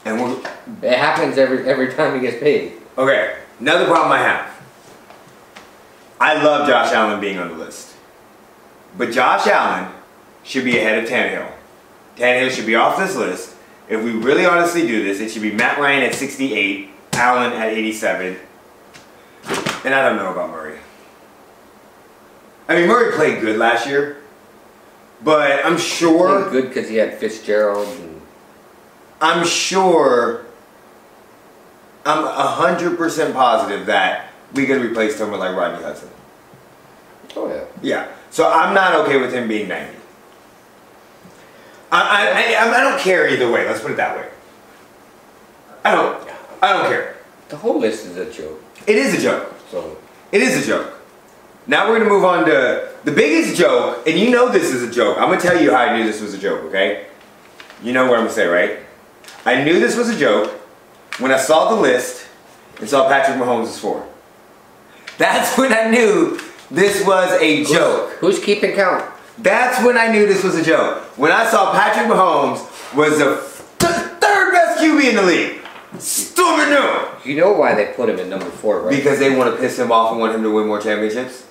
And 0.06 0.22
we're, 0.22 0.40
It 0.84 0.98
happens 1.00 1.38
every 1.40 1.68
every 1.68 1.92
time 1.94 2.14
he 2.14 2.22
gets 2.22 2.40
paid. 2.40 2.74
okay, 2.98 3.38
another 3.60 3.86
problem 3.86 4.12
I 4.12 4.20
have. 4.20 4.52
I 6.22 6.42
love 6.44 6.68
Josh 6.68 6.92
Allen 6.94 7.20
being 7.20 7.40
on 7.40 7.50
the 7.50 7.56
list, 7.58 7.96
but 8.98 9.12
Josh 9.12 9.48
Allen 9.48 9.92
should 10.44 10.64
be 10.64 10.78
ahead 10.78 11.04
of 11.04 11.10
Tannehill. 11.10 11.52
Tannehill 12.18 12.52
should 12.52 12.68
be 12.68 12.76
off 12.76 12.98
this 13.00 13.16
list. 13.16 13.55
If 13.88 14.04
we 14.04 14.12
really 14.12 14.46
honestly 14.46 14.88
do 14.88 15.04
this, 15.04 15.20
it 15.20 15.30
should 15.32 15.42
be 15.42 15.52
Matt 15.52 15.80
Ryan 15.80 16.04
at 16.04 16.16
68, 16.16 16.90
Allen 17.14 17.54
at 17.54 17.70
87, 17.70 18.38
and 19.86 19.94
I 19.94 20.10
don't 20.10 20.18
know 20.18 20.32
about 20.32 20.50
Murray. 20.50 20.80
I 22.68 22.76
mean, 22.76 22.88
Murray 22.88 23.14
played 23.16 23.42
good 23.42 23.58
last 23.58 23.86
year, 23.88 24.18
but 25.24 25.64
I'm 25.64 25.78
sure. 25.78 26.50
Good 26.50 26.70
because 26.70 26.90
he 26.90 26.96
had 26.96 27.18
Fitzgerald. 27.20 27.88
And, 27.88 28.22
I'm 29.22 29.46
sure, 29.46 30.46
I'm 32.06 32.26
hundred 32.26 32.98
percent 32.98 33.34
positive 33.34 33.86
that 33.86 34.32
we 34.54 34.66
can 34.66 34.82
replace 34.82 35.16
someone 35.16 35.40
like 35.40 35.56
Rodney 35.56 35.84
Hudson. 35.84 36.10
oh 37.36 37.48
yeah. 37.50 37.64
Yeah. 37.82 38.08
So 38.32 38.52
I'm 38.52 38.74
not 38.74 38.96
okay 39.06 39.22
with 39.22 39.32
him 39.34 39.48
being 39.48 39.68
ninety. 39.68 39.98
I 41.96 42.58
I, 42.60 42.66
I, 42.68 42.78
I 42.78 42.82
don't 42.82 43.00
care 43.00 43.28
either 43.28 43.50
way. 43.52 43.66
Let's 43.66 43.82
put 43.82 43.92
it 43.92 43.98
that 43.98 44.16
way. 44.18 44.28
I 45.84 45.92
don't. 45.96 46.30
I 46.62 46.74
don't 46.74 46.88
care. 46.88 47.16
The 47.50 47.58
whole 47.58 47.80
list 47.80 48.06
is 48.06 48.18
a 48.18 48.32
joke. 48.32 48.62
It 48.88 48.98
is 48.98 49.18
a 49.18 49.22
joke. 49.22 49.54
So 49.72 49.98
It 50.32 50.42
is 50.42 50.64
a 50.64 50.68
joke. 50.68 50.94
Now 51.68 51.90
we're 51.90 51.98
gonna 51.98 52.10
move 52.10 52.26
on 52.26 52.46
to 52.46 52.90
the 53.04 53.12
biggest 53.12 53.58
joke, 53.58 54.06
and 54.08 54.20
you 54.20 54.30
know 54.30 54.50
this 54.50 54.72
is 54.72 54.84
a 54.84 54.92
joke. 54.92 55.18
I'm 55.18 55.30
gonna 55.30 55.40
tell 55.42 55.60
you 55.60 55.72
how 55.72 55.78
I 55.78 55.98
knew 55.98 56.04
this 56.06 56.22
was 56.22 56.34
a 56.34 56.38
joke. 56.38 56.64
Okay? 56.66 57.08
You 57.84 57.94
know 57.94 58.04
what 58.06 58.18
I'm 58.20 58.26
gonna 58.26 58.32
say, 58.32 58.48
right? 58.48 58.80
I 59.46 59.64
knew 59.64 59.80
this 59.80 59.96
was 59.96 60.10
a 60.10 60.18
joke 60.18 60.52
when 61.20 61.32
I 61.32 61.38
saw 61.38 61.74
the 61.74 61.82
list 61.82 62.28
and 62.80 62.90
saw 62.90 63.08
Patrick 63.08 63.38
Mahomes 63.38 63.66
is 63.66 63.80
four. 63.80 64.06
That's 65.18 65.58
when 65.58 65.72
I 65.72 65.90
knew 65.90 66.40
this 66.70 67.06
was 67.06 67.32
a 67.42 67.64
joke. 67.64 68.12
who's 68.20 68.40
keeping 68.40 68.74
count? 68.76 69.06
That's 69.38 69.84
when 69.86 69.98
I 69.98 70.08
knew 70.12 70.26
this 70.28 70.44
was 70.44 70.56
a 70.56 70.64
joke. 70.64 71.04
When 71.18 71.32
I 71.32 71.46
saw 71.50 71.72
Patrick 71.74 72.08
Mahomes 72.08 72.60
was 72.96 73.18
the 73.20 73.36
th- 73.80 73.94
third 74.22 74.52
best 74.54 74.80
QB 74.80 75.10
in 75.10 75.16
the 75.18 75.24
league. 75.24 75.62
Stupid 76.00 76.70
knew. 76.70 77.32
You 77.32 77.40
know 77.40 77.52
why 77.54 77.76
they 77.76 77.94
put 77.94 78.10
him 78.10 78.20
at 78.20 78.28
number 78.28 78.46
four, 78.46 78.82
right? 78.82 78.96
Because 78.96 79.20
they 79.20 79.36
want 79.36 79.54
to 79.54 79.60
piss 79.60 79.78
him 79.80 79.92
off 79.92 80.12
and 80.12 80.20
want 80.20 80.34
him 80.36 80.44
to 80.44 80.52
win 80.54 80.68
more 80.68 80.80
championships. 80.82 81.46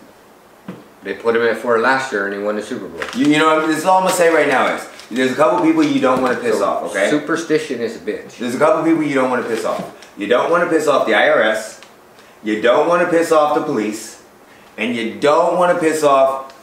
they 1.02 1.14
put 1.14 1.36
him 1.36 1.42
at 1.42 1.58
four 1.58 1.78
last 1.78 2.12
year 2.12 2.26
and 2.26 2.34
he 2.34 2.40
won 2.42 2.56
the 2.56 2.62
Super 2.62 2.88
Bowl. 2.88 3.00
You, 3.14 3.26
you 3.32 3.38
know, 3.38 3.66
this 3.66 3.78
is 3.78 3.84
all 3.84 3.98
I'm 3.98 4.04
gonna 4.04 4.14
say 4.16 4.32
right 4.32 4.48
now 4.48 4.74
is 4.74 4.88
there's 5.10 5.32
a 5.32 5.34
couple 5.34 5.64
people 5.64 5.82
you 5.82 6.00
don't 6.00 6.22
want 6.22 6.34
to 6.36 6.42
piss 6.42 6.58
So, 6.58 6.64
off, 6.64 6.90
okay? 6.90 7.10
Superstition 7.10 7.80
is 7.80 7.96
a 7.96 8.00
bitch. 8.00 8.38
There's 8.38 8.54
a 8.54 8.58
couple 8.58 8.82
people 8.84 9.02
you 9.02 9.14
don't 9.14 9.30
want 9.30 9.42
to 9.42 9.48
piss 9.48 9.64
off. 9.66 10.10
You 10.16 10.26
don't 10.26 10.50
want 10.50 10.64
to 10.64 10.70
piss 10.74 10.86
off 10.88 11.06
the 11.06 11.12
IRS. 11.12 11.82
You 12.42 12.62
don't 12.62 12.88
want 12.88 13.02
to 13.02 13.08
piss 13.10 13.32
off 13.32 13.54
the 13.54 13.62
police, 13.62 14.22
and 14.78 14.94
you 14.94 15.18
don't 15.18 15.58
want 15.58 15.74
to 15.74 15.80
piss 15.80 16.02
off 16.02 16.53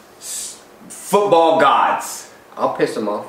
football 1.15 1.59
gods. 1.59 2.31
I'll 2.55 2.73
piss 2.75 2.95
them 2.95 3.09
off. 3.09 3.27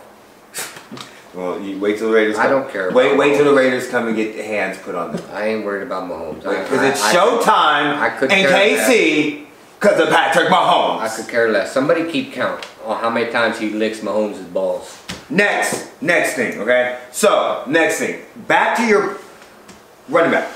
Well, 1.35 1.59
you 1.63 1.79
wait 1.79 1.97
till 1.97 2.09
the 2.11 2.15
Raiders. 2.15 2.37
I 2.37 2.43
come- 2.43 2.61
don't 2.61 2.71
care 2.71 2.93
Wait, 2.93 3.17
wait 3.17 3.37
till 3.39 3.47
the 3.47 3.55
Raiders 3.55 3.89
come 3.89 4.07
and 4.07 4.15
get 4.15 4.35
hands 4.45 4.77
put 4.77 4.95
on 4.95 5.17
them. 5.17 5.25
I 5.33 5.47
ain't 5.49 5.65
worried 5.65 5.83
about 5.83 6.05
Mahomes. 6.07 6.45
I- 6.45 6.63
Because 6.63 6.83
it's 6.83 7.03
I- 7.03 7.15
showtime 7.15 7.97
I 7.97 8.11
could 8.11 8.31
in 8.31 8.47
care 8.47 8.77
KC 8.77 9.47
because 9.81 9.99
of 9.99 10.11
Patrick 10.11 10.49
Mahomes. 10.49 11.01
I 11.01 11.09
could 11.09 11.29
care 11.29 11.49
less. 11.51 11.73
Somebody 11.73 12.05
keep 12.13 12.35
count 12.35 12.67
on 12.85 13.01
how 13.01 13.09
many 13.09 13.33
times 13.33 13.59
he 13.59 13.71
licks 13.71 14.01
Mahomes' 14.01 14.45
balls. 14.53 14.99
Next, 15.31 15.89
next 16.03 16.35
thing, 16.35 16.61
okay? 16.61 16.99
So, 17.13 17.65
next 17.67 17.99
thing. 18.01 18.21
Back 18.47 18.77
to 18.77 18.85
your 18.85 19.17
running 20.11 20.33
back. 20.33 20.53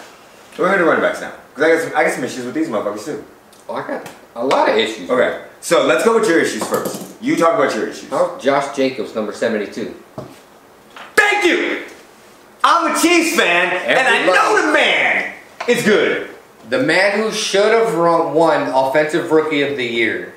We're 0.59 0.67
going 0.67 0.79
to 0.81 0.85
running 0.85 1.01
backs 1.03 1.23
now. 1.23 1.33
Because 1.55 1.65
I, 1.65 1.75
got 1.75 1.83
some- 1.85 1.97
I 1.97 2.05
got 2.05 2.13
some 2.13 2.25
issues 2.25 2.45
with 2.45 2.55
these 2.55 2.69
motherfuckers 2.69 3.05
too. 3.07 3.25
Oh, 3.67 3.77
I 3.77 3.87
got 3.89 4.11
a 4.35 4.45
lot 4.45 4.69
of 4.69 4.77
issues. 4.77 5.09
Okay, 5.09 5.43
so 5.63 5.87
let's 5.87 6.05
go 6.05 6.21
with 6.21 6.29
your 6.29 6.39
issues 6.39 6.63
first. 6.69 7.16
You 7.27 7.35
talk 7.35 7.55
about 7.59 7.75
your 7.75 7.89
issues. 7.89 8.09
How's 8.09 8.41
Josh 8.41 8.77
Jacobs, 8.77 9.13
number 9.15 9.33
72? 9.33 9.93
Thank 11.17 11.45
you! 11.45 11.83
I'm 12.63 12.95
a 12.95 13.01
Chiefs 13.01 13.37
fan, 13.37 13.73
and 13.85 13.99
I 13.99 14.25
know 14.27 14.65
the 14.67 14.73
man 14.73 15.35
is 15.67 15.83
good. 15.85 16.31
The 16.69 16.79
man 16.85 17.19
who 17.21 17.33
should 17.33 17.73
have 17.73 17.97
won 18.33 18.69
Offensive 18.73 19.33
Rookie 19.33 19.63
of 19.63 19.77
the 19.77 19.85
Year 19.85 20.35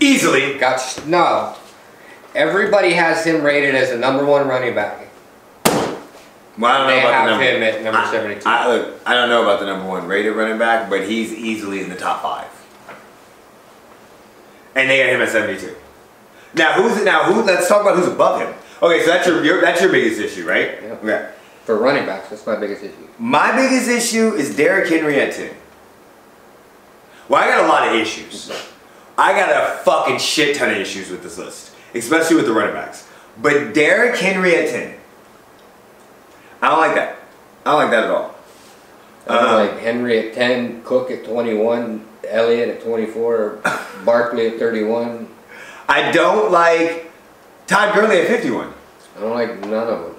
Easily. 0.00 0.56
got 0.58 0.76
snubbed. 0.80 1.58
Everybody 2.34 2.94
has 2.94 3.26
him 3.26 3.42
rated 3.42 3.74
as 3.74 3.90
the 3.90 3.98
number 3.98 4.24
one 4.24 4.48
running 4.48 4.74
back. 4.74 5.08
Well, 5.66 6.66
I 6.66 6.78
don't 6.78 6.86
know 6.86 6.86
They 6.88 7.00
about 7.00 7.24
the 7.24 7.30
number. 7.30 7.44
him 7.44 7.62
at 7.62 7.82
number 7.82 7.98
I- 8.00 8.10
72. 8.10 8.48
I, 8.48 8.68
look, 8.68 9.00
I 9.04 9.12
don't 9.14 9.28
know 9.28 9.42
about 9.42 9.60
the 9.60 9.66
number 9.66 9.86
one 9.86 10.06
rated 10.06 10.34
running 10.34 10.56
back, 10.58 10.88
but 10.88 11.06
he's 11.06 11.30
easily 11.30 11.82
in 11.82 11.90
the 11.90 11.96
top 11.96 12.22
five. 12.22 12.46
And 14.74 14.88
they 14.88 14.96
got 14.98 15.10
him 15.14 15.20
at 15.20 15.28
72. 15.28 15.76
Now 16.54 16.74
who's 16.74 16.98
it 17.00 17.04
now? 17.04 17.24
Who? 17.24 17.42
Let's 17.42 17.68
talk 17.68 17.82
about 17.82 17.96
who's 17.96 18.08
above 18.08 18.40
him. 18.40 18.54
Okay, 18.82 19.00
so 19.04 19.06
that's 19.06 19.26
your, 19.26 19.44
your 19.44 19.60
that's 19.60 19.80
your 19.80 19.90
biggest 19.92 20.20
issue, 20.20 20.46
right? 20.46 20.78
Yeah. 20.82 20.88
Okay. 20.94 21.30
For 21.64 21.78
running 21.78 22.04
backs, 22.06 22.28
that's 22.28 22.44
my 22.46 22.56
biggest 22.56 22.82
issue. 22.82 23.08
My 23.18 23.54
biggest 23.54 23.88
issue 23.88 24.34
is 24.34 24.56
Derrick 24.56 24.88
Henry 24.88 25.20
at 25.20 25.32
10. 25.32 25.54
Well, 27.28 27.40
I 27.42 27.46
got 27.46 27.64
a 27.64 27.68
lot 27.68 27.88
of 27.88 27.94
issues. 27.94 28.50
I 29.16 29.32
got 29.32 29.50
a 29.50 29.76
fucking 29.84 30.18
shit 30.18 30.56
ton 30.56 30.70
of 30.70 30.76
issues 30.76 31.08
with 31.10 31.22
this 31.22 31.38
list, 31.38 31.72
especially 31.94 32.36
with 32.36 32.46
the 32.46 32.52
running 32.52 32.74
backs. 32.74 33.08
But 33.40 33.72
Derrick 33.74 34.18
Henry 34.18 34.56
at 34.56 34.68
10. 34.70 34.98
I 36.60 36.68
don't 36.68 36.80
like 36.80 36.94
that. 36.96 37.16
I 37.64 37.70
don't 37.70 37.80
like 37.82 37.90
that 37.92 38.04
at 38.04 38.10
all. 38.10 38.34
I 39.28 39.34
don't 39.40 39.44
Uh, 39.48 39.52
like 39.72 39.78
Henry 39.78 40.28
at 40.28 40.34
10, 40.34 40.82
Cook 40.82 41.10
at 41.12 41.24
21, 41.24 42.04
Elliott 42.28 42.68
at 42.70 42.82
24, 42.82 43.60
Barkley 44.04 44.48
at 44.48 44.58
31. 44.58 45.28
I 45.88 46.12
don't 46.12 46.50
like 46.50 47.10
Todd 47.66 47.94
Gurley 47.94 48.20
at 48.20 48.28
51. 48.28 48.72
I 49.16 49.20
don't 49.20 49.34
like 49.34 49.60
none 49.60 49.88
of 49.88 50.00
them. 50.02 50.14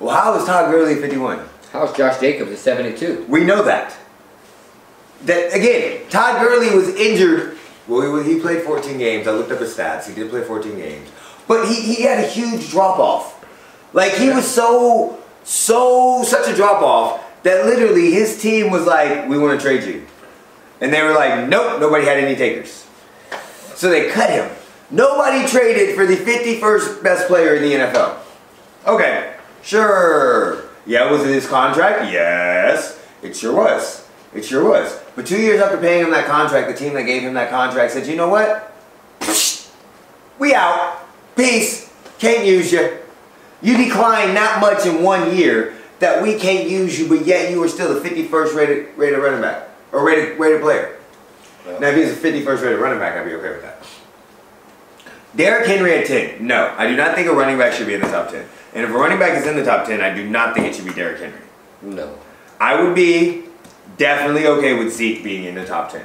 Well, 0.00 0.14
how 0.14 0.38
is 0.38 0.44
Todd 0.44 0.70
Gurley 0.70 0.94
at 0.94 1.00
51? 1.00 1.46
How's 1.72 1.96
Josh 1.96 2.20
Jacobs 2.20 2.52
at 2.52 2.58
72? 2.58 3.26
We 3.28 3.44
know 3.44 3.62
that. 3.64 3.96
That 5.24 5.52
again, 5.52 6.08
Todd 6.08 6.40
Gurley 6.40 6.74
was 6.74 6.88
injured. 6.94 7.58
Well, 7.88 8.22
he, 8.22 8.34
he 8.34 8.40
played 8.40 8.62
14 8.62 8.98
games. 8.98 9.26
I 9.26 9.32
looked 9.32 9.50
up 9.50 9.58
his 9.58 9.76
stats. 9.76 10.06
He 10.06 10.14
did 10.14 10.30
play 10.30 10.42
14 10.42 10.76
games, 10.76 11.08
but 11.48 11.66
he, 11.66 11.74
he 11.80 12.02
had 12.02 12.22
a 12.24 12.28
huge 12.28 12.70
drop 12.70 12.98
off. 12.98 13.44
Like 13.92 14.12
he 14.12 14.28
was 14.30 14.46
so 14.46 15.18
so 15.44 16.22
such 16.22 16.48
a 16.48 16.54
drop 16.54 16.82
off 16.82 17.24
that 17.42 17.64
literally 17.64 18.10
his 18.12 18.40
team 18.40 18.70
was 18.70 18.86
like, 18.86 19.28
"We 19.28 19.38
want 19.38 19.58
to 19.58 19.66
trade 19.66 19.84
you," 19.84 20.06
and 20.80 20.92
they 20.92 21.02
were 21.02 21.14
like, 21.14 21.48
"Nope, 21.48 21.80
nobody 21.80 22.04
had 22.04 22.18
any 22.18 22.36
takers." 22.36 22.86
So 23.74 23.88
they 23.88 24.10
cut 24.10 24.30
him. 24.30 24.50
Nobody 24.90 25.46
traded 25.46 25.94
for 25.94 26.06
the 26.06 26.16
51st 26.16 27.02
best 27.02 27.26
player 27.26 27.54
in 27.56 27.62
the 27.62 27.72
NFL. 27.72 28.18
Okay, 28.86 29.34
sure. 29.62 30.64
Yeah, 30.86 31.10
was 31.10 31.22
it 31.22 31.28
his 31.28 31.46
contract? 31.46 32.10
Yes, 32.10 32.98
it 33.22 33.36
sure 33.36 33.54
was. 33.54 34.08
It 34.34 34.44
sure 34.44 34.64
was. 34.64 34.98
But 35.14 35.26
two 35.26 35.38
years 35.40 35.60
after 35.60 35.76
paying 35.76 36.04
him 36.04 36.10
that 36.12 36.26
contract, 36.26 36.68
the 36.68 36.74
team 36.74 36.94
that 36.94 37.02
gave 37.02 37.22
him 37.22 37.34
that 37.34 37.50
contract 37.50 37.92
said, 37.92 38.06
you 38.06 38.16
know 38.16 38.28
what? 38.28 38.72
We 40.38 40.54
out. 40.54 41.00
Peace. 41.36 41.92
Can't 42.18 42.46
use 42.46 42.72
you. 42.72 42.98
You 43.60 43.76
declined 43.76 44.36
that 44.36 44.60
much 44.60 44.86
in 44.86 45.02
one 45.02 45.36
year 45.36 45.74
that 45.98 46.22
we 46.22 46.38
can't 46.38 46.68
use 46.68 46.98
you, 46.98 47.08
but 47.08 47.26
yet 47.26 47.50
you 47.50 47.60
were 47.60 47.68
still 47.68 47.92
the 47.92 48.08
51st 48.08 48.54
rated, 48.54 48.96
rated 48.96 49.18
running 49.18 49.40
back 49.40 49.68
or 49.92 50.04
rated, 50.06 50.38
rated 50.38 50.62
player. 50.62 50.96
Well, 51.66 51.80
Now, 51.80 51.88
if 51.88 51.96
he's 51.96 52.12
a 52.12 52.16
51st 52.16 52.62
rated 52.62 52.78
running 52.78 52.98
back, 53.00 53.16
I'd 53.16 53.24
be 53.24 53.34
okay 53.34 53.50
with 53.50 53.62
that. 53.62 53.77
Derrick 55.38 55.68
Henry 55.68 55.94
at 55.94 56.06
10. 56.06 56.44
No, 56.44 56.74
I 56.76 56.88
do 56.88 56.96
not 56.96 57.14
think 57.14 57.28
a 57.28 57.32
running 57.32 57.56
back 57.56 57.72
should 57.72 57.86
be 57.86 57.94
in 57.94 58.00
the 58.00 58.08
top 58.08 58.28
10. 58.28 58.44
And 58.74 58.84
if 58.84 58.90
a 58.90 58.92
running 58.92 59.20
back 59.20 59.38
is 59.38 59.46
in 59.46 59.56
the 59.56 59.64
top 59.64 59.86
10, 59.86 60.00
I 60.00 60.12
do 60.12 60.28
not 60.28 60.52
think 60.52 60.66
it 60.66 60.74
should 60.74 60.84
be 60.84 60.92
Derrick 60.92 61.20
Henry. 61.20 61.40
no. 61.80 62.18
I 62.60 62.82
would 62.82 62.96
be 62.96 63.44
definitely 63.98 64.48
okay 64.48 64.76
with 64.76 64.92
Zeke 64.92 65.22
being 65.22 65.44
in 65.44 65.54
the 65.54 65.64
top 65.64 65.92
10. 65.92 66.04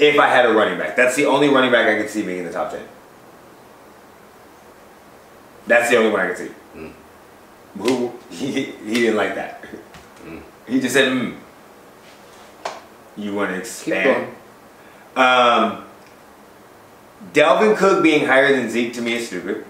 If 0.00 0.18
I 0.18 0.26
had 0.26 0.44
a 0.44 0.52
running 0.52 0.76
back. 0.76 0.96
That's 0.96 1.14
the 1.14 1.26
only 1.26 1.48
running 1.48 1.70
back 1.70 1.86
I 1.86 2.02
could 2.02 2.10
see 2.10 2.22
being 2.22 2.40
in 2.40 2.44
the 2.46 2.52
top 2.52 2.72
10. 2.72 2.80
That's 5.68 5.88
the 5.88 5.98
only 5.98 6.10
one 6.10 6.20
I 6.20 6.26
could 6.26 6.38
see. 6.38 6.50
Mm. 6.74 6.92
Who, 7.78 8.12
he, 8.30 8.64
he 8.64 8.94
didn't 8.94 9.16
like 9.16 9.36
that. 9.36 9.64
He 10.66 10.80
just 10.80 10.94
said, 10.94 11.12
mm. 11.12 11.36
You 13.16 13.34
want 13.34 13.50
to 13.50 13.58
expand? 13.58 14.34
Um, 15.14 15.84
Dalvin 17.32 17.76
Cook 17.76 18.02
being 18.02 18.26
higher 18.26 18.54
than 18.54 18.68
Zeke 18.68 18.92
to 18.94 19.00
me 19.00 19.14
is 19.14 19.26
stupid. 19.26 19.64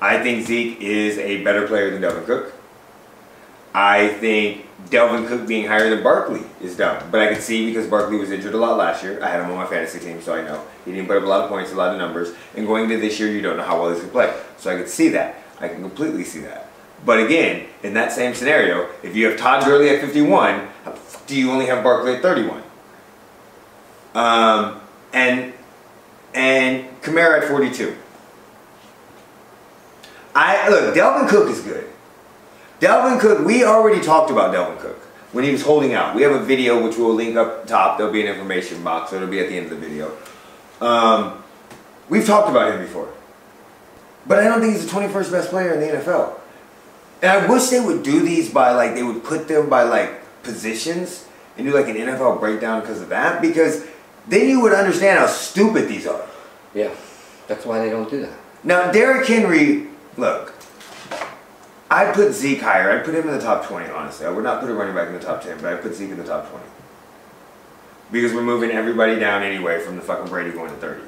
I 0.00 0.22
think 0.22 0.46
Zeke 0.46 0.80
is 0.80 1.18
a 1.18 1.42
better 1.44 1.66
player 1.66 1.90
than 1.90 2.02
Dalvin 2.02 2.24
Cook. 2.24 2.54
I 3.74 4.08
think 4.08 4.66
Dalvin 4.88 5.28
Cook 5.28 5.46
being 5.46 5.66
higher 5.66 5.90
than 5.90 6.02
Barkley 6.02 6.42
is 6.60 6.76
dumb. 6.76 7.10
But 7.10 7.20
I 7.20 7.32
can 7.32 7.40
see 7.40 7.66
because 7.66 7.86
Barkley 7.86 8.16
was 8.16 8.30
injured 8.30 8.54
a 8.54 8.56
lot 8.56 8.76
last 8.78 9.02
year. 9.02 9.22
I 9.22 9.28
had 9.28 9.40
him 9.40 9.50
on 9.50 9.56
my 9.56 9.66
fantasy 9.66 10.00
team, 10.00 10.22
so 10.22 10.34
I 10.34 10.42
know. 10.42 10.64
He 10.84 10.92
didn't 10.92 11.06
put 11.06 11.18
up 11.18 11.24
a 11.24 11.26
lot 11.26 11.42
of 11.42 11.50
points, 11.50 11.72
a 11.72 11.76
lot 11.76 11.92
of 11.92 11.98
numbers. 11.98 12.32
And 12.56 12.66
going 12.66 12.84
into 12.84 12.98
this 12.98 13.20
year, 13.20 13.30
you 13.30 13.42
don't 13.42 13.56
know 13.56 13.62
how 13.62 13.80
well 13.80 13.90
he's 13.90 13.98
going 13.98 14.08
to 14.08 14.12
play. 14.12 14.42
So 14.56 14.72
I 14.72 14.76
can 14.76 14.86
see 14.86 15.10
that. 15.10 15.36
I 15.60 15.68
can 15.68 15.82
completely 15.82 16.24
see 16.24 16.40
that. 16.40 16.70
But 17.04 17.20
again, 17.20 17.66
in 17.82 17.94
that 17.94 18.12
same 18.12 18.34
scenario, 18.34 18.88
if 19.02 19.14
you 19.14 19.28
have 19.28 19.38
Todd 19.38 19.64
Gurley 19.64 19.88
at 19.90 20.00
51, 20.00 20.68
how 20.84 20.90
the 20.90 20.96
fuck 20.96 21.26
do 21.26 21.36
you 21.36 21.50
only 21.50 21.66
have 21.66 21.84
Barkley 21.84 22.14
at 22.14 22.22
31? 22.22 22.62
Um, 24.14 24.80
and 25.12 25.52
and 26.34 27.00
Kamara 27.02 27.42
at 27.42 27.48
42. 27.48 27.96
I 30.34 30.68
look, 30.68 30.94
Dalvin 30.94 31.28
Cook 31.28 31.48
is 31.50 31.60
good. 31.60 31.86
Dalvin 32.80 33.20
Cook, 33.20 33.44
we 33.44 33.64
already 33.64 34.00
talked 34.00 34.30
about 34.30 34.54
Dalvin 34.54 34.78
Cook 34.78 34.96
when 35.32 35.44
he 35.44 35.52
was 35.52 35.62
holding 35.62 35.92
out. 35.92 36.14
We 36.14 36.22
have 36.22 36.32
a 36.32 36.42
video 36.42 36.82
which 36.84 36.96
we'll 36.96 37.14
link 37.14 37.36
up 37.36 37.66
top. 37.66 37.98
There'll 37.98 38.12
be 38.12 38.22
an 38.22 38.32
information 38.32 38.82
box, 38.82 39.10
so 39.10 39.16
it'll 39.16 39.28
be 39.28 39.40
at 39.40 39.48
the 39.48 39.56
end 39.56 39.70
of 39.70 39.80
the 39.80 39.86
video. 39.86 40.16
Um, 40.80 41.42
we've 42.08 42.26
talked 42.26 42.48
about 42.48 42.72
him 42.72 42.80
before. 42.80 43.12
But 44.26 44.38
I 44.38 44.44
don't 44.44 44.60
think 44.60 44.74
he's 44.74 44.86
the 44.86 44.90
21st 44.90 45.32
best 45.32 45.50
player 45.50 45.74
in 45.74 45.80
the 45.80 45.98
NFL. 45.98 46.38
And 47.22 47.30
I 47.30 47.46
wish 47.46 47.68
they 47.68 47.80
would 47.80 48.02
do 48.02 48.20
these 48.20 48.50
by 48.50 48.72
like 48.72 48.94
they 48.94 49.02
would 49.02 49.24
put 49.24 49.48
them 49.48 49.68
by 49.68 49.82
like 49.82 50.42
positions 50.42 51.26
and 51.56 51.66
do 51.66 51.74
like 51.74 51.88
an 51.88 51.96
NFL 51.96 52.40
breakdown 52.40 52.80
because 52.80 53.00
of 53.02 53.10
that 53.10 53.42
because 53.42 53.84
then 54.28 54.48
you 54.48 54.60
would 54.60 54.72
understand 54.72 55.18
how 55.18 55.26
stupid 55.26 55.88
these 55.88 56.06
are. 56.06 56.26
Yeah. 56.74 56.94
That's 57.48 57.66
why 57.66 57.80
they 57.80 57.90
don't 57.90 58.08
do 58.08 58.20
that. 58.20 58.38
Now 58.62 58.92
Derrick 58.92 59.26
Henry, 59.26 59.88
look, 60.16 60.54
I'd 61.90 62.14
put 62.14 62.32
Zeke 62.32 62.60
higher. 62.60 62.92
I'd 62.92 63.04
put 63.04 63.14
him 63.14 63.28
in 63.28 63.34
the 63.34 63.40
top 63.40 63.66
20, 63.66 63.90
honestly. 63.90 64.26
I 64.26 64.30
would 64.30 64.44
not 64.44 64.60
put 64.60 64.70
a 64.70 64.74
running 64.74 64.94
back 64.94 65.08
in 65.08 65.14
the 65.14 65.20
top 65.20 65.42
10, 65.42 65.60
but 65.60 65.72
I'd 65.72 65.82
put 65.82 65.94
Zeke 65.94 66.10
in 66.10 66.18
the 66.18 66.24
top 66.24 66.48
20. 66.48 66.64
Because 68.12 68.32
we're 68.32 68.42
moving 68.42 68.70
everybody 68.70 69.18
down 69.18 69.42
anyway 69.42 69.80
from 69.80 69.96
the 69.96 70.02
fucking 70.02 70.28
Brady 70.28 70.52
going 70.52 70.70
to 70.70 70.76
30. 70.76 71.02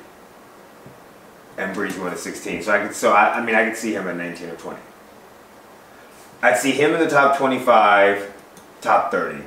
And 1.59 1.77
Brees 1.77 1.97
going 1.97 2.11
to 2.11 2.19
16. 2.19 2.65
So 2.65 2.73
I 2.73 2.87
could 2.87 2.97
so 2.97 3.13
I, 3.13 3.39
I 3.39 3.45
mean 3.45 3.55
I 3.55 3.65
could 3.65 3.77
see 3.77 3.95
him 3.95 4.09
at 4.09 4.17
19 4.17 4.49
or 4.49 4.57
20. 4.57 4.79
I'd 6.43 6.59
see 6.59 6.73
him 6.73 6.93
in 6.93 6.99
the 6.99 7.09
top 7.09 7.39
25, 7.39 8.33
top 8.81 9.13
30. 9.13 9.45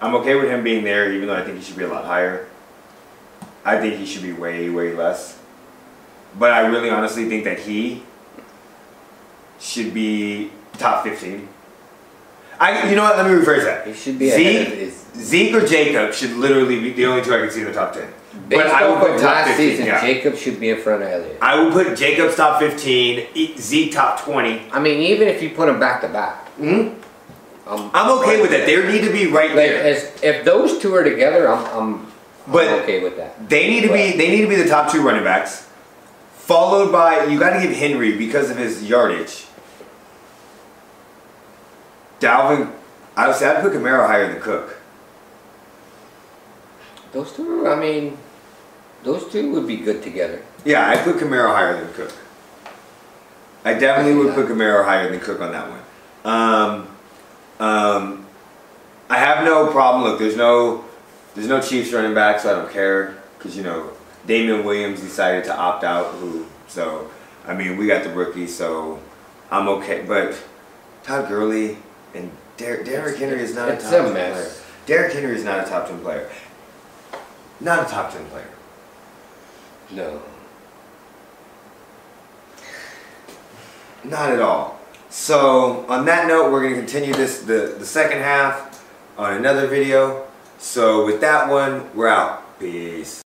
I'm 0.00 0.14
okay 0.16 0.36
with 0.36 0.48
him 0.48 0.62
being 0.62 0.84
there, 0.84 1.12
even 1.12 1.26
though 1.26 1.34
I 1.34 1.42
think 1.42 1.58
he 1.58 1.64
should 1.64 1.76
be 1.76 1.84
a 1.84 1.88
lot 1.88 2.04
higher. 2.04 2.46
I 3.64 3.78
think 3.80 3.96
he 3.96 4.06
should 4.06 4.22
be 4.22 4.32
way, 4.32 4.68
way 4.70 4.92
less. 4.94 5.38
But 6.38 6.52
I 6.52 6.66
really 6.66 6.90
honestly 6.90 7.28
think 7.28 7.44
that 7.44 7.60
he 7.60 8.02
should 9.60 9.94
be 9.94 10.50
top 10.78 11.04
15. 11.04 11.48
I, 12.60 12.88
you 12.88 12.96
know 12.96 13.02
what? 13.02 13.16
Let 13.16 13.26
me 13.26 13.32
rephrase 13.32 13.64
that. 13.64 13.86
He 13.86 13.94
should 13.94 14.18
be 14.18 14.30
Zeke. 14.30 14.92
Zeke 15.16 15.54
or 15.54 15.66
Jacob 15.66 16.12
should 16.12 16.32
literally 16.32 16.78
be 16.80 16.92
the 16.92 17.06
only 17.06 17.22
two 17.22 17.34
I 17.34 17.38
can 17.40 17.50
see 17.50 17.60
in 17.60 17.66
the 17.66 17.72
top 17.72 17.92
10. 17.94 18.02
Based 18.48 18.62
but 18.62 18.66
I 18.66 18.88
would 18.88 18.98
put 18.98 19.10
top 19.20 19.22
last 19.22 19.48
15. 19.56 19.70
season, 19.70 19.86
yeah. 19.86 20.00
Jacob 20.00 20.36
should 20.36 20.58
be 20.60 20.70
in 20.70 20.80
front 20.80 21.02
of 21.02 21.08
Elliott. 21.08 21.38
I 21.40 21.62
would 21.62 21.72
put 21.72 21.96
Jacob's 21.96 22.34
top 22.36 22.58
15, 22.60 23.28
E- 23.34 23.56
Zeke 23.58 23.92
top 23.92 24.20
20. 24.22 24.62
I 24.72 24.80
mean, 24.80 25.00
even 25.00 25.28
if 25.28 25.40
you 25.42 25.50
put 25.50 25.66
them 25.66 25.78
back 25.78 26.00
to 26.02 26.08
back, 26.08 26.48
Mhm. 26.58 26.94
I'm, 27.66 27.90
I'm 27.94 28.10
okay 28.18 28.40
with 28.42 28.50
that. 28.50 28.66
They 28.66 28.76
need 28.92 29.06
to 29.06 29.12
be 29.12 29.26
right 29.28 29.48
Like, 29.50 29.56
there. 29.56 29.82
as, 29.84 30.12
if 30.22 30.44
those 30.44 30.78
two 30.78 30.94
are 30.94 31.04
together, 31.04 31.48
I'm, 31.48 31.64
I'm, 31.66 32.06
But- 32.46 32.68
I'm 32.68 32.80
okay 32.82 33.02
with 33.02 33.16
that. 33.16 33.48
They 33.48 33.68
need 33.68 33.82
to 33.82 33.88
be 33.92 34.16
they 34.16 34.28
need 34.28 34.42
to 34.42 34.48
be 34.48 34.56
the 34.56 34.68
top 34.68 34.90
two 34.92 35.02
running 35.02 35.24
backs, 35.24 35.68
followed 36.34 36.92
by 36.92 37.24
you 37.24 37.38
got 37.38 37.58
to 37.58 37.66
give 37.66 37.76
Henry 37.76 38.16
because 38.16 38.50
of 38.50 38.56
his 38.56 38.88
yardage. 38.88 39.46
Dalvin, 42.20 42.70
I 43.16 43.28
would 43.28 43.36
say 43.36 43.48
I'd 43.48 43.62
put 43.62 43.72
Kamara 43.72 44.06
higher 44.06 44.32
than 44.32 44.40
Cook. 44.40 44.76
Those 47.12 47.32
two, 47.32 47.68
I 47.68 47.76
mean, 47.76 48.18
those 49.02 49.30
two 49.30 49.52
would 49.52 49.66
be 49.66 49.76
good 49.76 50.02
together. 50.02 50.42
Yeah, 50.64 50.88
I'd 50.88 51.04
put 51.04 51.16
Kamara 51.16 51.48
higher 51.54 51.78
than 51.82 51.92
Cook. 51.94 52.12
I 53.64 53.74
definitely 53.74 54.14
would 54.22 54.34
put 54.34 54.46
Kamara 54.46 54.84
higher 54.84 55.10
than 55.10 55.20
Cook 55.20 55.40
on 55.40 55.52
that 55.52 55.70
one. 55.70 55.80
Um, 56.24 56.88
um, 57.60 58.26
I 59.08 59.18
have 59.18 59.44
no 59.44 59.70
problem. 59.70 60.04
Look, 60.04 60.18
there's 60.18 60.36
no 60.36 60.84
there's 61.34 61.48
no 61.48 61.60
Chiefs 61.60 61.92
running 61.92 62.14
back, 62.14 62.40
so 62.40 62.50
I 62.50 62.60
don't 62.62 62.72
care 62.72 63.16
because 63.38 63.56
you 63.56 63.62
know 63.62 63.90
Damien 64.26 64.64
Williams 64.64 65.00
decided 65.00 65.44
to 65.44 65.56
opt 65.56 65.84
out. 65.84 66.12
Who 66.14 66.46
so 66.68 67.10
I 67.46 67.54
mean 67.54 67.76
we 67.76 67.86
got 67.86 68.04
the 68.04 68.10
rookie, 68.10 68.46
so 68.46 69.00
I'm 69.50 69.68
okay. 69.68 70.04
But 70.06 70.36
Todd 71.02 71.28
Gurley 71.28 71.78
and 72.14 72.30
Der- 72.56 72.84
Derrick 72.84 73.16
Henry 73.18 73.40
is 73.40 73.54
not 73.54 73.68
a 73.68 73.76
top 73.76 73.84
a 73.86 73.90
10 73.90 74.12
mess. 74.14 74.32
player. 74.32 74.64
Derrick 74.86 75.12
Henry 75.12 75.34
is 75.36 75.44
not 75.44 75.66
a 75.66 75.68
top 75.68 75.88
10 75.88 76.00
player. 76.00 76.30
Not 77.60 77.86
a 77.86 77.90
top 77.90 78.12
10 78.12 78.24
player. 78.26 78.48
No. 79.90 80.22
Not 84.04 84.30
at 84.32 84.40
all. 84.40 84.78
So 85.08 85.86
on 85.88 86.04
that 86.06 86.26
note, 86.28 86.52
we're 86.52 86.62
gonna 86.62 86.76
continue 86.76 87.14
this 87.14 87.40
the, 87.40 87.76
the 87.78 87.86
second 87.86 88.18
half 88.18 88.84
on 89.16 89.34
another 89.34 89.66
video. 89.66 90.23
So 90.64 91.04
with 91.04 91.20
that 91.20 91.50
one, 91.50 91.94
we're 91.94 92.08
out. 92.08 92.58
Peace. 92.58 93.22